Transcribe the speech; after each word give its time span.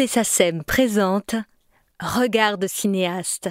Musée 0.00 0.12
SACEM 0.14 0.64
présente 0.64 1.34
Regard 2.00 2.56
de 2.56 2.66
cinéaste, 2.66 3.50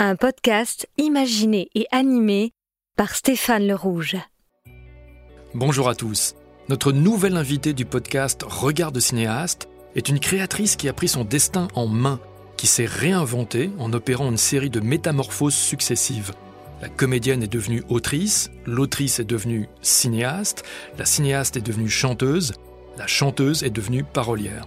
un 0.00 0.16
podcast 0.16 0.88
imaginé 0.98 1.68
et 1.76 1.86
animé 1.92 2.54
par 2.96 3.14
Stéphane 3.14 3.68
Le 3.68 3.76
Rouge. 3.76 4.16
Bonjour 5.54 5.88
à 5.88 5.94
tous. 5.94 6.34
Notre 6.68 6.90
nouvelle 6.90 7.36
invitée 7.36 7.72
du 7.72 7.84
podcast 7.84 8.42
Regard 8.42 8.90
de 8.90 8.98
cinéaste 8.98 9.68
est 9.94 10.08
une 10.08 10.18
créatrice 10.18 10.74
qui 10.74 10.88
a 10.88 10.92
pris 10.92 11.06
son 11.06 11.22
destin 11.22 11.68
en 11.76 11.86
main, 11.86 12.18
qui 12.56 12.66
s'est 12.66 12.86
réinventée 12.86 13.70
en 13.78 13.92
opérant 13.92 14.28
une 14.28 14.38
série 14.38 14.70
de 14.70 14.80
métamorphoses 14.80 15.54
successives. 15.54 16.32
La 16.82 16.88
comédienne 16.88 17.44
est 17.44 17.52
devenue 17.52 17.84
autrice, 17.88 18.50
l'autrice 18.66 19.20
est 19.20 19.24
devenue 19.24 19.68
cinéaste, 19.82 20.64
la 20.98 21.04
cinéaste 21.04 21.56
est 21.56 21.64
devenue 21.64 21.88
chanteuse, 21.88 22.54
la 22.98 23.06
chanteuse 23.06 23.62
est 23.62 23.70
devenue 23.70 24.02
parolière. 24.02 24.66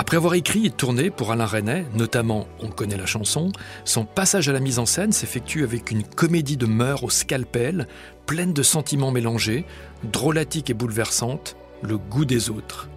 Après 0.00 0.16
avoir 0.16 0.34
écrit 0.34 0.64
et 0.64 0.70
tourné 0.70 1.10
pour 1.10 1.32
Alain 1.32 1.44
Resnais, 1.44 1.84
notamment 1.92 2.46
On 2.60 2.68
connaît 2.68 2.96
la 2.96 3.04
chanson, 3.04 3.50
son 3.84 4.04
passage 4.04 4.48
à 4.48 4.52
la 4.52 4.60
mise 4.60 4.78
en 4.78 4.86
scène 4.86 5.10
s'effectue 5.10 5.64
avec 5.64 5.90
une 5.90 6.04
comédie 6.04 6.56
de 6.56 6.66
mœurs 6.66 7.02
au 7.02 7.10
scalpel, 7.10 7.88
pleine 8.24 8.52
de 8.52 8.62
sentiments 8.62 9.10
mélangés, 9.10 9.64
drôlatique 10.04 10.70
et 10.70 10.74
bouleversante, 10.74 11.56
le 11.82 11.98
goût 11.98 12.24
des 12.24 12.48
autres. 12.48 12.88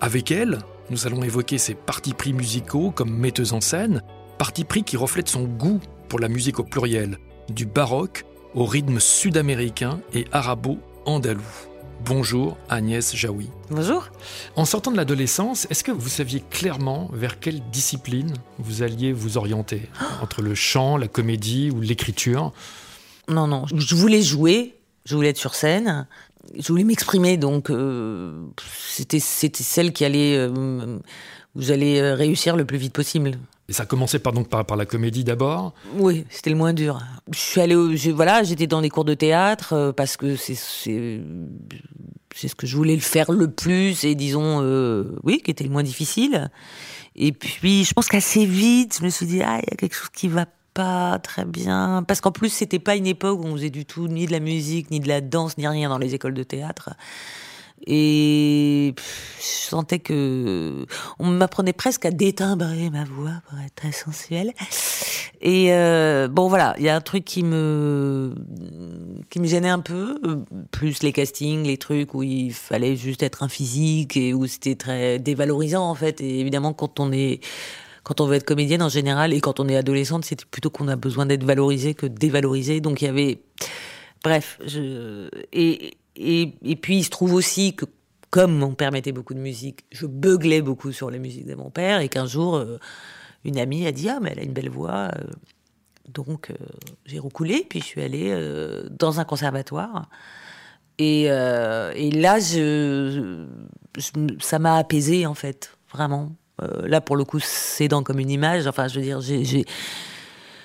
Avec 0.00 0.30
elle, 0.30 0.60
nous 0.88 1.06
allons 1.06 1.22
évoquer 1.22 1.58
ses 1.58 1.74
partis 1.74 2.14
pris 2.14 2.32
musicaux 2.32 2.92
comme 2.92 3.14
metteuse 3.14 3.52
en 3.52 3.60
scène, 3.60 4.02
partis 4.38 4.64
pris 4.64 4.84
qui 4.84 4.96
reflètent 4.96 5.28
son 5.28 5.44
goût 5.44 5.80
pour 6.08 6.18
la 6.18 6.28
musique 6.28 6.58
au 6.58 6.64
pluriel, 6.64 7.18
du 7.50 7.66
baroque 7.66 8.24
au 8.54 8.64
rythme 8.64 9.00
sud-américain 9.00 10.00
et 10.14 10.24
arabo-andalou. 10.32 11.71
Bonjour 12.04 12.56
Agnès 12.68 13.14
Jaoui. 13.14 13.48
Bonjour. 13.70 14.08
En 14.56 14.64
sortant 14.64 14.90
de 14.90 14.96
l'adolescence, 14.96 15.68
est-ce 15.70 15.84
que 15.84 15.92
vous 15.92 16.08
saviez 16.08 16.42
clairement 16.50 17.08
vers 17.12 17.38
quelle 17.38 17.62
discipline 17.70 18.34
vous 18.58 18.82
alliez 18.82 19.12
vous 19.12 19.36
orienter? 19.36 19.88
Entre 20.20 20.42
le 20.42 20.56
chant, 20.56 20.96
la 20.96 21.06
comédie 21.06 21.70
ou 21.70 21.80
l'écriture? 21.80 22.52
Non, 23.28 23.46
non. 23.46 23.66
Je 23.72 23.94
voulais 23.94 24.20
jouer, 24.20 24.74
je 25.04 25.14
voulais 25.14 25.28
être 25.28 25.38
sur 25.38 25.54
scène, 25.54 26.08
je 26.58 26.66
voulais 26.68 26.84
m'exprimer, 26.84 27.36
donc 27.36 27.70
euh, 27.70 28.46
c'était 28.88 29.20
celle 29.20 29.92
qui 29.92 30.04
allait. 30.04 30.36
Euh, 30.36 30.98
vous 31.54 31.70
allez 31.70 32.00
euh, 32.00 32.14
réussir 32.14 32.56
le 32.56 32.64
plus 32.64 32.78
vite 32.78 32.94
possible. 32.94 33.38
Et 33.72 33.74
ça 33.74 33.86
commençait 33.86 34.18
par, 34.18 34.34
donc 34.34 34.50
par, 34.50 34.76
la 34.76 34.84
comédie 34.84 35.24
d'abord 35.24 35.72
Oui, 35.96 36.26
c'était 36.28 36.50
le 36.50 36.56
moins 36.56 36.74
dur. 36.74 37.00
Je 37.30 38.10
voilà, 38.10 38.42
j'étais 38.42 38.66
dans 38.66 38.82
des 38.82 38.90
cours 38.90 39.06
de 39.06 39.14
théâtre 39.14 39.72
euh, 39.72 39.92
parce 39.92 40.18
que 40.18 40.36
c'est 40.36 40.54
c'est 42.34 42.48
ce 42.48 42.54
que 42.54 42.66
je 42.66 42.76
voulais 42.76 42.98
faire 42.98 43.32
le 43.32 43.50
plus 43.50 44.04
et 44.04 44.14
disons 44.14 44.60
euh, 44.60 45.16
oui, 45.22 45.40
qui 45.42 45.50
était 45.50 45.64
le 45.64 45.70
moins 45.70 45.82
difficile. 45.82 46.50
Et 47.16 47.32
puis 47.32 47.84
je 47.84 47.94
pense 47.94 48.08
qu'assez 48.08 48.44
vite, 48.44 48.98
je 49.00 49.06
me 49.06 49.08
suis 49.08 49.24
dit 49.24 49.40
ah 49.40 49.58
il 49.62 49.70
y 49.70 49.72
a 49.72 49.76
quelque 49.78 49.94
chose 49.94 50.10
qui 50.12 50.28
va 50.28 50.44
pas 50.74 51.18
très 51.20 51.46
bien 51.46 52.04
parce 52.06 52.20
qu'en 52.20 52.30
plus 52.30 52.50
c'était 52.50 52.78
pas 52.78 52.94
une 52.94 53.06
époque 53.06 53.40
où 53.40 53.46
on 53.46 53.54
faisait 53.54 53.70
du 53.70 53.86
tout 53.86 54.06
ni 54.06 54.26
de 54.26 54.32
la 54.32 54.40
musique 54.40 54.90
ni 54.90 55.00
de 55.00 55.08
la 55.08 55.22
danse 55.22 55.56
ni 55.56 55.66
rien 55.66 55.88
dans 55.88 55.96
les 55.96 56.14
écoles 56.14 56.34
de 56.34 56.42
théâtre. 56.42 56.90
Et 57.86 58.94
je 59.38 59.68
sentais 59.68 59.98
que 59.98 60.86
on 61.18 61.26
m'apprenait 61.26 61.72
presque 61.72 62.04
à 62.04 62.10
détimbrer 62.10 62.90
ma 62.90 63.04
voix 63.04 63.42
pour 63.48 63.58
être 63.58 63.74
très 63.74 63.92
sensuelle. 63.92 64.52
Et 65.40 65.72
euh, 65.72 66.28
bon 66.28 66.48
voilà, 66.48 66.74
il 66.78 66.84
y 66.84 66.88
a 66.88 66.94
un 66.94 67.00
truc 67.00 67.24
qui 67.24 67.42
me 67.42 68.32
qui 69.28 69.40
me 69.40 69.46
gênait 69.46 69.68
un 69.68 69.80
peu, 69.80 70.20
plus 70.70 71.02
les 71.02 71.12
castings, 71.12 71.66
les 71.66 71.78
trucs 71.78 72.14
où 72.14 72.22
il 72.22 72.52
fallait 72.52 72.94
juste 72.94 73.24
être 73.24 73.42
un 73.42 73.48
physique 73.48 74.16
et 74.16 74.34
où 74.34 74.46
c'était 74.46 74.76
très 74.76 75.18
dévalorisant 75.18 75.82
en 75.82 75.96
fait. 75.96 76.20
Et 76.20 76.38
évidemment 76.38 76.72
quand 76.72 77.00
on 77.00 77.10
est 77.10 77.40
quand 78.04 78.20
on 78.20 78.26
veut 78.26 78.36
être 78.36 78.44
comédienne 78.44 78.82
en 78.82 78.88
général 78.88 79.32
et 79.32 79.40
quand 79.40 79.58
on 79.60 79.68
est 79.68 79.76
adolescente, 79.76 80.24
c'était 80.24 80.44
plutôt 80.48 80.70
qu'on 80.70 80.88
a 80.88 80.96
besoin 80.96 81.26
d'être 81.26 81.44
valorisé 81.44 81.94
que 81.94 82.06
dévalorisé. 82.06 82.80
Donc 82.80 83.02
il 83.02 83.06
y 83.06 83.08
avait 83.08 83.42
bref, 84.22 84.58
je 84.64 85.28
et 85.52 85.94
et, 86.16 86.76
puis 86.80 86.98
il 86.98 87.04
se 87.04 87.10
trouve 87.10 87.34
aussi 87.34 87.74
que 87.74 87.86
comme 88.30 88.56
mon 88.56 88.74
père 88.74 88.92
mettait 88.92 89.12
beaucoup 89.12 89.34
de 89.34 89.38
musique, 89.40 89.84
je 89.92 90.06
beuglais 90.06 90.62
beaucoup 90.62 90.92
sur 90.92 91.10
les 91.10 91.18
musiques 91.18 91.46
de 91.46 91.54
mon 91.54 91.70
père. 91.70 92.00
Et 92.00 92.08
qu'un 92.08 92.26
jour 92.26 92.56
euh, 92.56 92.78
une 93.44 93.58
amie 93.58 93.86
a 93.86 93.92
dit 93.92 94.08
ah 94.08 94.18
mais 94.20 94.30
elle 94.32 94.40
a 94.40 94.42
une 94.42 94.52
belle 94.52 94.70
voix 94.70 95.10
euh. 95.14 95.30
donc 96.08 96.50
euh, 96.50 96.54
j'ai 97.04 97.18
recoulé 97.18 97.66
puis 97.68 97.80
je 97.80 97.84
suis 97.84 98.02
allée 98.02 98.34
dans 98.90 99.20
un 99.20 99.24
conservatoire. 99.24 100.08
Et, 100.98 101.28
là 101.28 102.38
ça 104.40 104.58
m'a 104.58 104.76
apaisé 104.76 105.26
en 105.26 105.34
fait 105.34 105.76
vraiment. 105.92 106.32
Là 106.84 107.00
pour 107.00 107.16
le 107.16 107.24
coup 107.24 107.40
c'est 107.40 107.88
dans 107.88 108.02
comme 108.02 108.18
une 108.18 108.30
image. 108.30 108.66
Enfin 108.66 108.88
je 108.88 108.98
veux 108.98 109.04
dire 109.04 109.20
j'ai 109.20 109.64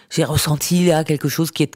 j'ai 0.10 0.24
ressenti 0.24 0.86
là 0.86 1.04
quelque 1.04 1.28
chose 1.28 1.52
qui 1.52 1.64
est 1.64 1.76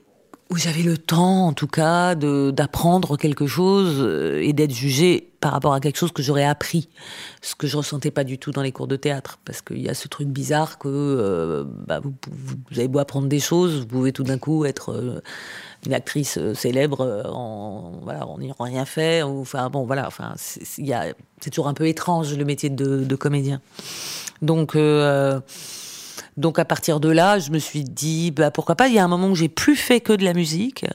où 0.51 0.57
j'avais 0.57 0.83
le 0.83 0.97
temps, 0.97 1.47
en 1.47 1.53
tout 1.53 1.67
cas, 1.67 2.13
d'apprendre 2.13 3.15
quelque 3.15 3.47
chose 3.47 3.95
euh, 3.99 4.41
et 4.43 4.51
d'être 4.51 4.73
jugé 4.73 5.29
par 5.39 5.53
rapport 5.53 5.73
à 5.73 5.79
quelque 5.79 5.97
chose 5.97 6.11
que 6.11 6.21
j'aurais 6.21 6.43
appris, 6.43 6.89
ce 7.41 7.55
que 7.55 7.67
je 7.67 7.77
ressentais 7.77 8.11
pas 8.11 8.25
du 8.25 8.37
tout 8.37 8.51
dans 8.51 8.61
les 8.61 8.73
cours 8.73 8.87
de 8.87 8.97
théâtre, 8.97 9.39
parce 9.45 9.61
qu'il 9.61 9.79
y 9.79 9.87
a 9.87 9.93
ce 9.93 10.09
truc 10.09 10.27
bizarre 10.27 10.77
que 10.77 10.89
euh, 10.89 11.63
bah, 11.65 12.01
vous, 12.03 12.13
vous, 12.29 12.77
avez 12.77 12.89
beau 12.89 12.99
apprendre 12.99 13.27
des 13.27 13.39
choses, 13.39 13.79
vous 13.79 13.87
pouvez 13.87 14.11
tout 14.11 14.23
d'un 14.23 14.37
coup 14.37 14.65
être 14.65 14.91
euh, 14.91 15.21
une 15.85 15.93
actrice 15.93 16.37
célèbre 16.53 17.23
en 17.33 17.93
voilà 18.03 18.27
en 18.27 18.37
n'ayant 18.37 18.55
rien 18.59 18.85
fait, 18.85 19.23
ou, 19.23 19.39
enfin 19.39 19.69
bon 19.69 19.85
voilà, 19.85 20.05
enfin 20.05 20.33
c'est 20.35 21.49
toujours 21.49 21.69
un 21.69 21.73
peu 21.73 21.87
étrange 21.87 22.35
le 22.35 22.45
métier 22.45 22.69
de, 22.69 23.03
de 23.03 23.15
comédien, 23.15 23.61
donc 24.43 24.75
donc 26.37 26.59
à 26.59 26.65
partir 26.65 26.99
de 26.99 27.09
là, 27.09 27.39
je 27.39 27.51
me 27.51 27.59
suis 27.59 27.83
dit, 27.83 28.31
bah, 28.31 28.51
pourquoi 28.51 28.75
pas, 28.75 28.87
il 28.87 28.93
y 28.93 28.99
a 28.99 29.03
un 29.03 29.07
moment 29.07 29.29
où 29.29 29.35
j'ai 29.35 29.49
plus 29.49 29.75
fait 29.75 30.01
que 30.01 30.13
de 30.13 30.23
la 30.23 30.33
musique 30.33 30.85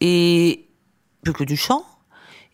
et 0.00 0.68
plus 1.22 1.32
que 1.32 1.44
du 1.44 1.56
chant. 1.56 1.84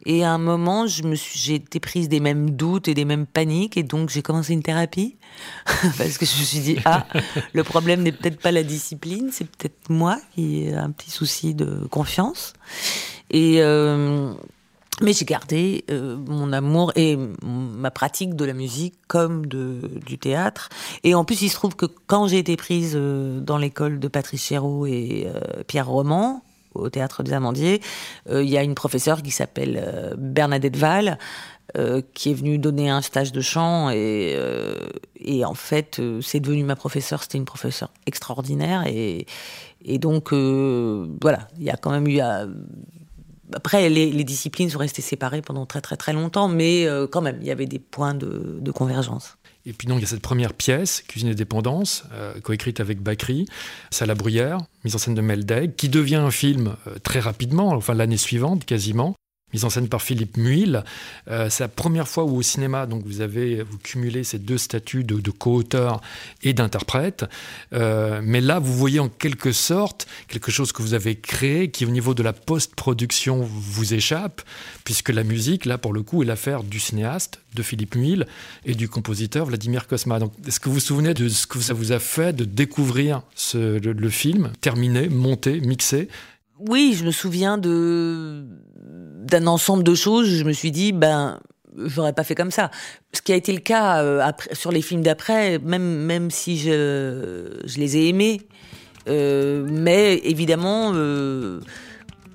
Et 0.04 0.24
à 0.24 0.32
un 0.32 0.38
moment, 0.38 0.88
je 0.88 1.04
me 1.04 1.14
suis, 1.14 1.38
j'ai 1.38 1.54
été 1.54 1.78
prise 1.78 2.08
des 2.08 2.18
mêmes 2.18 2.50
doutes 2.50 2.88
et 2.88 2.94
des 2.94 3.04
mêmes 3.04 3.24
paniques, 3.26 3.76
et 3.76 3.84
donc 3.84 4.10
j'ai 4.10 4.20
commencé 4.20 4.52
une 4.52 4.62
thérapie 4.62 5.16
parce 5.96 6.18
que 6.18 6.26
je 6.26 6.40
me 6.40 6.44
suis 6.44 6.58
dit 6.58 6.76
ah, 6.84 7.06
le 7.52 7.62
problème 7.62 8.02
n'est 8.02 8.10
peut-être 8.10 8.40
pas 8.40 8.50
la 8.50 8.64
discipline, 8.64 9.28
c'est 9.30 9.44
peut-être 9.44 9.90
moi 9.90 10.18
qui 10.34 10.64
ai 10.64 10.74
un 10.74 10.90
petit 10.90 11.10
souci 11.10 11.54
de 11.54 11.86
confiance. 11.88 12.54
Et 13.30 13.62
euh, 13.62 14.34
mais 15.02 15.12
j'ai 15.12 15.24
gardé 15.24 15.84
euh, 15.90 16.16
mon 16.16 16.52
amour 16.52 16.92
et 16.96 17.18
ma 17.42 17.90
pratique 17.90 18.34
de 18.34 18.44
la 18.44 18.54
musique 18.54 18.94
comme 19.08 19.46
de, 19.46 19.80
du 20.06 20.18
théâtre. 20.18 20.68
Et 21.04 21.14
en 21.14 21.24
plus, 21.24 21.42
il 21.42 21.48
se 21.48 21.54
trouve 21.54 21.76
que 21.76 21.86
quand 22.06 22.28
j'ai 22.28 22.38
été 22.38 22.56
prise 22.56 22.92
euh, 22.94 23.40
dans 23.40 23.58
l'école 23.58 23.98
de 23.98 24.08
Patrice 24.08 24.44
Chéreau 24.44 24.86
et 24.86 25.26
euh, 25.26 25.62
Pierre 25.66 25.88
Roman, 25.88 26.42
au 26.74 26.88
théâtre 26.88 27.22
des 27.22 27.34
Amandiers, 27.34 27.82
il 28.30 28.48
y 28.48 28.56
a 28.56 28.62
une 28.62 28.74
professeure 28.74 29.20
qui 29.20 29.30
s'appelle 29.30 30.16
Bernadette 30.16 30.78
Val, 30.78 31.18
qui 32.14 32.30
est 32.30 32.34
venue 32.34 32.56
donner 32.56 32.88
un 32.88 33.02
stage 33.02 33.30
de 33.30 33.42
chant 33.42 33.90
et, 33.90 34.38
et 35.20 35.44
en 35.44 35.52
fait, 35.52 36.00
c'est 36.22 36.40
devenu 36.40 36.64
ma 36.64 36.74
professeure. 36.74 37.24
C'était 37.24 37.36
une 37.36 37.44
professeure 37.44 37.90
extraordinaire 38.06 38.86
et, 38.86 39.26
et 39.84 39.98
donc 39.98 40.32
voilà, 40.32 41.46
il 41.58 41.64
y 41.64 41.68
a 41.68 41.76
quand 41.76 41.90
même 41.90 42.08
eu 42.08 42.20
après, 43.54 43.88
les, 43.88 44.24
disciplines 44.24 44.70
sont 44.70 44.78
restées 44.78 45.02
séparées 45.02 45.42
pendant 45.42 45.66
très 45.66 45.80
très 45.80 45.96
très 45.96 46.12
longtemps, 46.12 46.48
mais 46.48 46.86
euh, 46.86 47.06
quand 47.06 47.20
même, 47.20 47.38
il 47.40 47.46
y 47.46 47.50
avait 47.50 47.66
des 47.66 47.78
points 47.78 48.14
de, 48.14 48.70
convergence. 48.72 49.36
Et 49.64 49.72
puis 49.72 49.86
donc 49.86 49.98
il 49.98 50.00
y 50.00 50.04
a 50.04 50.08
cette 50.08 50.22
première 50.22 50.54
pièce, 50.54 51.04
Cuisine 51.06 51.28
et 51.28 51.34
dépendance, 51.34 52.04
euh, 52.14 52.34
coécrite 52.40 52.80
avec 52.80 53.00
Bakri, 53.00 53.46
la 54.00 54.14
Bruyère, 54.14 54.58
mise 54.84 54.96
en 54.96 54.98
scène 54.98 55.14
de 55.14 55.20
Meldeg, 55.20 55.76
qui 55.76 55.88
devient 55.88 56.16
un 56.16 56.32
film 56.32 56.74
euh, 56.88 56.98
très 57.02 57.20
rapidement, 57.20 57.68
enfin 57.68 57.94
l'année 57.94 58.16
suivante 58.16 58.64
quasiment, 58.64 59.14
mise 59.52 59.64
en 59.64 59.70
scène 59.70 59.88
par 59.88 60.02
Philippe 60.02 60.36
Muil. 60.36 60.82
Euh, 61.28 61.48
c'est 61.50 61.64
la 61.64 61.68
première 61.68 62.08
fois 62.08 62.24
où 62.24 62.36
au 62.36 62.42
cinéma, 62.42 62.86
donc 62.86 63.04
vous 63.04 63.20
avez 63.20 63.62
vous 63.62 63.78
cumulez 63.78 64.24
ces 64.24 64.38
deux 64.38 64.58
statuts 64.58 65.04
de, 65.04 65.20
de 65.20 65.30
co-auteur 65.30 66.00
et 66.42 66.52
d'interprète. 66.52 67.24
Euh, 67.72 68.20
mais 68.22 68.40
là, 68.40 68.58
vous 68.58 68.74
voyez 68.74 69.00
en 69.00 69.08
quelque 69.08 69.52
sorte 69.52 70.06
quelque 70.28 70.50
chose 70.50 70.72
que 70.72 70.82
vous 70.82 70.94
avez 70.94 71.16
créé 71.16 71.70
qui, 71.70 71.84
au 71.84 71.90
niveau 71.90 72.14
de 72.14 72.22
la 72.22 72.32
post-production, 72.32 73.40
vous 73.42 73.94
échappe, 73.94 74.42
puisque 74.84 75.10
la 75.10 75.24
musique, 75.24 75.64
là, 75.64 75.78
pour 75.78 75.92
le 75.92 76.02
coup, 76.02 76.22
est 76.22 76.26
l'affaire 76.26 76.62
du 76.62 76.80
cinéaste, 76.80 77.40
de 77.54 77.62
Philippe 77.62 77.96
Muil 77.96 78.26
et 78.64 78.74
du 78.74 78.88
compositeur 78.88 79.46
Vladimir 79.46 79.86
Kosma. 79.86 80.18
Est-ce 80.46 80.60
que 80.60 80.68
vous 80.68 80.76
vous 80.76 80.80
souvenez 80.80 81.14
de 81.14 81.28
ce 81.28 81.46
que 81.46 81.60
ça 81.60 81.74
vous 81.74 81.92
a 81.92 81.98
fait 81.98 82.34
de 82.34 82.44
découvrir 82.44 83.22
ce, 83.34 83.78
le 83.78 84.10
film 84.10 84.52
terminé, 84.60 85.08
monté, 85.08 85.60
mixé 85.60 86.08
oui, 86.68 86.94
je 86.98 87.04
me 87.04 87.10
souviens 87.10 87.58
de 87.58 88.44
d'un 89.22 89.46
ensemble 89.46 89.84
de 89.84 89.94
choses. 89.94 90.28
Je 90.28 90.44
me 90.44 90.52
suis 90.52 90.70
dit, 90.70 90.92
ben, 90.92 91.38
j'aurais 91.76 92.12
pas 92.12 92.24
fait 92.24 92.34
comme 92.34 92.50
ça. 92.50 92.70
Ce 93.12 93.22
qui 93.22 93.32
a 93.32 93.36
été 93.36 93.52
le 93.52 93.60
cas 93.60 94.02
euh, 94.02 94.20
après, 94.20 94.54
sur 94.54 94.72
les 94.72 94.82
films 94.82 95.02
d'après, 95.02 95.58
même 95.58 96.04
même 96.04 96.30
si 96.30 96.58
je 96.58 97.60
je 97.64 97.78
les 97.78 97.96
ai 97.96 98.08
aimés, 98.08 98.42
euh, 99.08 99.66
mais 99.70 100.18
évidemment. 100.24 100.92
Euh, 100.94 101.60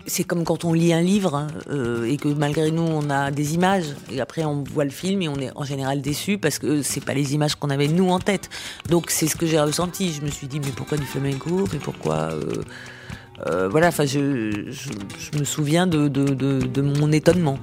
c'est 0.10 0.24
comme 0.24 0.46
quand 0.46 0.64
on 0.64 0.72
lit 0.72 0.94
un 0.94 1.02
livre 1.02 1.36
hein, 1.36 1.48
et 2.06 2.16
que 2.16 2.30
malgré 2.30 2.72
nous 2.72 2.82
on 2.82 3.10
a 3.10 3.30
des 3.30 3.56
images 3.56 3.94
et 4.10 4.22
après 4.22 4.46
on 4.46 4.64
voit 4.64 4.86
le 4.86 4.90
film 4.90 5.22
et 5.22 5.28
on 5.28 5.36
est 5.36 5.52
en 5.54 5.66
général 5.66 6.02
déçu 6.02 6.38
parce 6.38 6.60
que 6.60 6.82
c'est 6.82 7.04
pas 7.04 7.14
les 7.14 7.34
images 7.34 7.56
qu'on 7.56 7.70
avait 7.70 7.90
nous 7.90 8.10
en 8.10 8.20
tête. 8.20 8.50
Donc 8.88 9.12
c'est 9.12 9.28
ce 9.28 9.36
que 9.36 9.46
j'ai 9.46 9.60
ressenti. 9.60 10.14
Je 10.14 10.22
me 10.22 10.32
suis 10.32 10.48
dit 10.48 10.62
mais 10.62 10.72
pourquoi 10.74 10.98
du 10.98 11.04
flamenco? 11.06 11.68
Mais 11.74 11.80
pourquoi 11.80 12.30
Voilà. 13.46 13.88
Enfin 13.88 14.06
je, 14.06 14.20
me 15.38 15.44
souviens 15.44 15.88
de 15.88 16.82
mon 16.82 17.12
étonnement. 17.12 17.60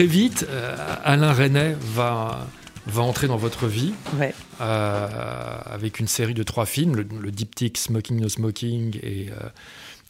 Très 0.00 0.06
vite, 0.06 0.46
euh, 0.48 0.74
Alain 1.04 1.34
Renet 1.34 1.76
va, 1.78 2.46
va 2.86 3.02
entrer 3.02 3.28
dans 3.28 3.36
votre 3.36 3.66
vie 3.66 3.92
euh, 4.62 5.58
avec 5.66 6.00
une 6.00 6.08
série 6.08 6.32
de 6.32 6.42
trois 6.42 6.64
films, 6.64 6.96
le, 6.96 7.30
diptyque 7.30 7.76
Smoking 7.76 8.18
No 8.18 8.30
Smoking 8.30 8.96
et, 9.02 9.28
euh, 9.28 9.48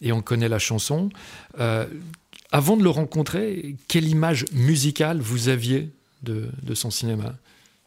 et 0.01 0.13
On 0.13 0.23
connaît 0.23 0.49
la 0.49 0.61
chanson. 0.61 1.11
avant 1.59 2.77
de 2.77 2.85
le 2.85 2.89
rencontrer, 2.89 3.75
quelle 3.89 4.07
image 4.07 4.45
musicale 4.53 5.19
vous 5.19 5.49
aviez 5.49 5.91
de, 6.23 6.49
de 6.63 6.75
son 6.77 6.93
cinéma? 6.93 7.35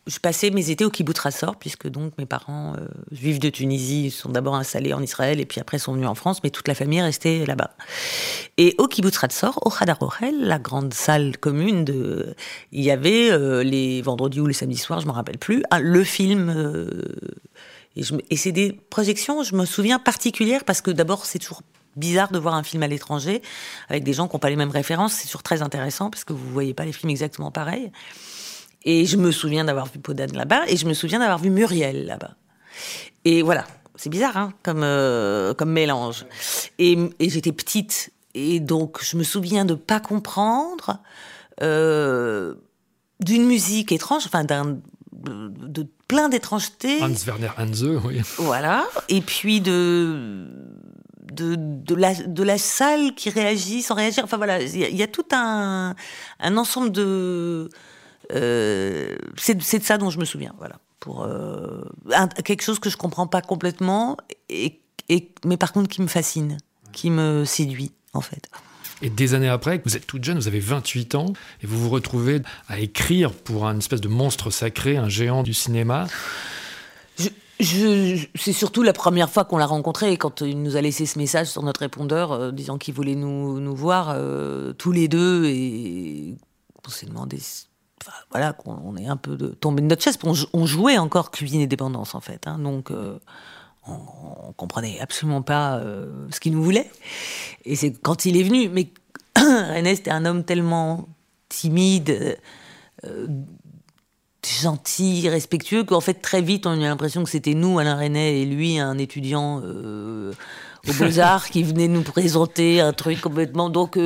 Je 0.05 0.19
passais 0.19 0.49
mes 0.49 0.69
étés 0.69 0.83
au 0.83 0.89
kibbutz 0.89 1.19
Rassor, 1.19 1.55
puisque 1.55 1.87
donc 1.87 2.17
mes 2.17 2.25
parents 2.25 2.73
euh, 2.73 2.87
juifs 3.11 3.39
de 3.39 3.49
Tunisie 3.49 4.11
sont 4.11 4.29
d'abord 4.29 4.55
installés 4.55 4.93
en 4.93 5.01
Israël 5.01 5.39
et 5.39 5.45
puis 5.45 5.61
après 5.61 5.79
sont 5.79 5.93
venus 5.93 6.07
en 6.07 6.15
France, 6.15 6.41
mais 6.43 6.49
toute 6.49 6.67
la 6.67 6.75
famille 6.75 6.99
est 6.99 7.03
restée 7.03 7.45
là-bas. 7.45 7.71
Et 8.57 8.75
au 8.79 8.87
kibbutz 8.87 9.17
Rassor, 9.17 9.59
au 9.65 9.71
Hadar 9.71 9.99
la 10.41 10.59
grande 10.59 10.93
salle 10.93 11.37
commune, 11.37 11.85
de, 11.85 12.35
il 12.71 12.83
y 12.83 12.91
avait 12.91 13.31
euh, 13.31 13.63
les 13.63 14.01
vendredis 14.01 14.41
ou 14.41 14.47
les 14.47 14.53
samedis 14.53 14.77
soirs, 14.77 14.99
je 14.99 15.07
me 15.07 15.11
rappelle 15.11 15.37
plus, 15.37 15.63
le 15.79 16.03
film. 16.03 16.49
Euh, 16.49 16.89
et, 17.95 18.01
et 18.29 18.35
c'est 18.35 18.51
des 18.51 18.73
projections, 18.89 19.43
je 19.43 19.55
me 19.55 19.65
souviens 19.65 19.99
particulières 19.99 20.65
parce 20.65 20.81
que 20.81 20.91
d'abord 20.91 21.25
c'est 21.25 21.39
toujours 21.39 21.61
bizarre 21.95 22.31
de 22.31 22.39
voir 22.39 22.55
un 22.55 22.63
film 22.63 22.83
à 22.83 22.87
l'étranger 22.87 23.41
avec 23.89 24.03
des 24.03 24.13
gens 24.13 24.27
qui 24.27 24.35
n'ont 24.35 24.39
pas 24.39 24.49
les 24.49 24.55
mêmes 24.55 24.71
références. 24.71 25.13
C'est 25.13 25.27
toujours 25.27 25.43
très 25.43 25.61
intéressant 25.61 26.09
parce 26.09 26.23
que 26.23 26.33
vous 26.33 26.49
voyez 26.49 26.73
pas 26.73 26.85
les 26.85 26.93
films 26.93 27.11
exactement 27.11 27.51
pareils. 27.51 27.91
Et 28.85 29.05
je 29.05 29.17
me 29.17 29.31
souviens 29.31 29.65
d'avoir 29.65 29.87
vu 29.87 29.99
Podane 29.99 30.33
là-bas, 30.33 30.63
et 30.67 30.77
je 30.77 30.85
me 30.85 30.93
souviens 30.93 31.19
d'avoir 31.19 31.39
vu 31.39 31.49
Muriel 31.49 32.05
là-bas. 32.05 32.35
Et 33.25 33.41
voilà, 33.41 33.65
c'est 33.95 34.09
bizarre 34.09 34.37
hein, 34.37 34.53
comme, 34.63 34.83
euh, 34.83 35.53
comme 35.53 35.71
mélange. 35.71 36.25
Et, 36.79 36.97
et 37.19 37.29
j'étais 37.29 37.51
petite, 37.51 38.11
et 38.33 38.59
donc 38.59 38.99
je 39.03 39.17
me 39.17 39.23
souviens 39.23 39.65
de 39.65 39.75
pas 39.75 39.99
comprendre 39.99 40.99
euh, 41.61 42.55
d'une 43.19 43.45
musique 43.45 43.91
étrange, 43.91 44.23
enfin 44.25 44.43
d'un 44.43 44.79
de, 45.13 45.87
plein 46.07 46.27
d'étrangetés. 46.27 47.01
Hans 47.01 47.13
Werner 47.25 47.51
Hanse, 47.57 47.83
oui. 48.03 48.21
Voilà, 48.37 48.85
et 49.07 49.21
puis 49.21 49.61
de 49.61 50.47
de, 51.31 51.55
de, 51.57 51.95
la, 51.95 52.13
de 52.13 52.43
la 52.43 52.59
salle 52.59 53.15
qui 53.15 53.29
réagit 53.31 53.81
sans 53.81 53.95
réagir. 53.95 54.23
Enfin 54.23 54.37
voilà, 54.37 54.61
il 54.61 54.75
y, 54.75 54.97
y, 54.97 55.01
a 55.01 55.07
tout 55.07 55.25
un, 55.31 55.95
un 56.39 56.57
ensemble 56.57 56.91
de 56.91 57.69
euh, 58.33 59.15
c'est 59.37 59.55
de 59.55 59.83
ça 59.83 59.97
dont 59.97 60.09
je 60.09 60.19
me 60.19 60.25
souviens, 60.25 60.53
voilà. 60.57 60.77
Pour 60.99 61.23
euh, 61.23 61.83
quelque 62.45 62.63
chose 62.63 62.79
que 62.79 62.89
je 62.89 62.97
comprends 62.97 63.27
pas 63.27 63.41
complètement, 63.41 64.17
et, 64.49 64.79
mais 65.45 65.57
par 65.57 65.73
contre 65.73 65.89
qui 65.89 66.01
me 66.01 66.07
fascine, 66.07 66.57
qui 66.93 67.09
me 67.09 67.43
séduit, 67.45 67.91
en 68.13 68.21
fait. 68.21 68.49
Et 69.01 69.09
des 69.09 69.33
années 69.33 69.49
après, 69.49 69.81
vous 69.83 69.97
êtes 69.97 70.07
toute 70.07 70.23
jeune, 70.23 70.37
vous 70.37 70.47
avez 70.47 70.61
28 70.61 71.15
ans, 71.15 71.33
et 71.61 71.67
vous 71.67 71.77
vous 71.77 71.89
retrouvez 71.89 72.41
à 72.69 72.79
écrire 72.79 73.33
pour 73.33 73.67
un 73.67 73.77
espèce 73.77 73.99
de 73.99 74.07
monstre 74.07 74.49
sacré, 74.49 74.95
un 74.95 75.09
géant 75.09 75.43
du 75.43 75.53
cinéma. 75.53 76.07
Je, 77.59 78.25
c'est 78.35 78.53
surtout 78.53 78.81
la 78.81 78.93
première 78.93 79.29
fois 79.29 79.43
qu'on 79.45 79.57
l'a 79.57 79.65
rencontré, 79.65 80.15
quand 80.17 80.41
il 80.41 80.61
nous 80.63 80.77
a 80.77 80.81
laissé 80.81 81.05
ce 81.05 81.19
message 81.19 81.47
sur 81.47 81.63
notre 81.63 81.81
répondeur, 81.81 82.31
euh, 82.31 82.51
disant 82.51 82.77
qu'il 82.77 82.93
voulait 82.93 83.15
nous, 83.15 83.59
nous 83.59 83.75
voir 83.75 84.17
tous 84.77 84.91
les 84.93 85.09
deux, 85.09 85.45
et 85.47 86.35
on 86.87 86.89
s'est 86.89 87.05
demandé 87.05 87.39
voilà, 88.31 88.53
qu'on 88.53 88.95
est 88.97 89.07
un 89.07 89.17
peu 89.17 89.35
de, 89.35 89.47
tombé 89.47 89.81
de 89.81 89.87
notre 89.87 90.03
chaise. 90.03 90.17
On, 90.53 90.65
jouait 90.65 90.97
encore 90.97 91.31
cuisine 91.31 91.61
et 91.61 91.67
dépendance, 91.67 92.15
en 92.15 92.21
fait. 92.21 92.47
Hein, 92.47 92.59
donc, 92.59 92.91
euh, 92.91 93.19
on, 93.87 93.97
on, 94.47 94.53
comprenait 94.53 94.99
absolument 94.99 95.41
pas 95.41 95.77
euh, 95.77 96.27
ce 96.31 96.39
qu'il 96.39 96.53
nous 96.53 96.63
voulait. 96.63 96.89
Et 97.65 97.75
c'est 97.75 97.91
quand 97.91 98.25
il 98.25 98.37
est 98.37 98.43
venu. 98.43 98.69
Mais 98.69 98.89
René, 99.37 99.95
c'était 99.95 100.11
un 100.11 100.25
homme 100.25 100.43
tellement 100.43 101.07
timide, 101.49 102.37
euh, 103.05 103.27
gentil, 104.61 105.29
respectueux, 105.29 105.83
qu'en 105.83 106.01
fait, 106.01 106.15
très 106.15 106.41
vite, 106.41 106.65
on 106.65 106.71
a 106.71 106.75
eu 106.75 106.81
l'impression 106.81 107.23
que 107.23 107.29
c'était 107.29 107.53
nous, 107.53 107.79
Alain 107.79 107.95
René, 107.95 108.41
et 108.41 108.45
lui, 108.45 108.79
un 108.79 108.97
étudiant 108.97 109.59
aux 109.59 110.93
Beaux-Arts, 110.93 111.49
qui 111.49 111.63
venait 111.63 111.87
nous 111.87 112.03
présenter 112.03 112.81
un 112.81 112.93
truc 112.93 113.21
complètement. 113.21 113.69
Donc, 113.69 113.97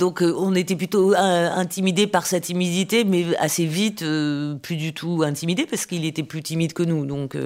donc 0.00 0.22
euh, 0.22 0.34
on 0.36 0.54
était 0.54 0.74
plutôt 0.74 1.12
euh, 1.12 1.50
intimidé 1.50 2.06
par 2.06 2.26
sa 2.26 2.40
timidité, 2.40 3.04
mais 3.04 3.36
assez 3.36 3.66
vite 3.66 4.02
euh, 4.02 4.54
plus 4.54 4.76
du 4.76 4.94
tout 4.94 5.22
intimidé 5.24 5.66
parce 5.66 5.84
qu'il 5.84 6.06
était 6.06 6.22
plus 6.22 6.42
timide 6.42 6.72
que 6.72 6.82
nous. 6.82 7.04
Donc 7.04 7.36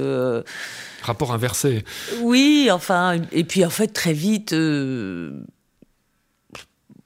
rapport 1.02 1.34
inversé. 1.34 1.84
Oui, 2.22 2.70
enfin 2.72 3.20
et 3.32 3.44
puis 3.44 3.64
en 3.64 3.70
fait 3.70 3.88
très 3.88 4.12
vite 4.12 4.54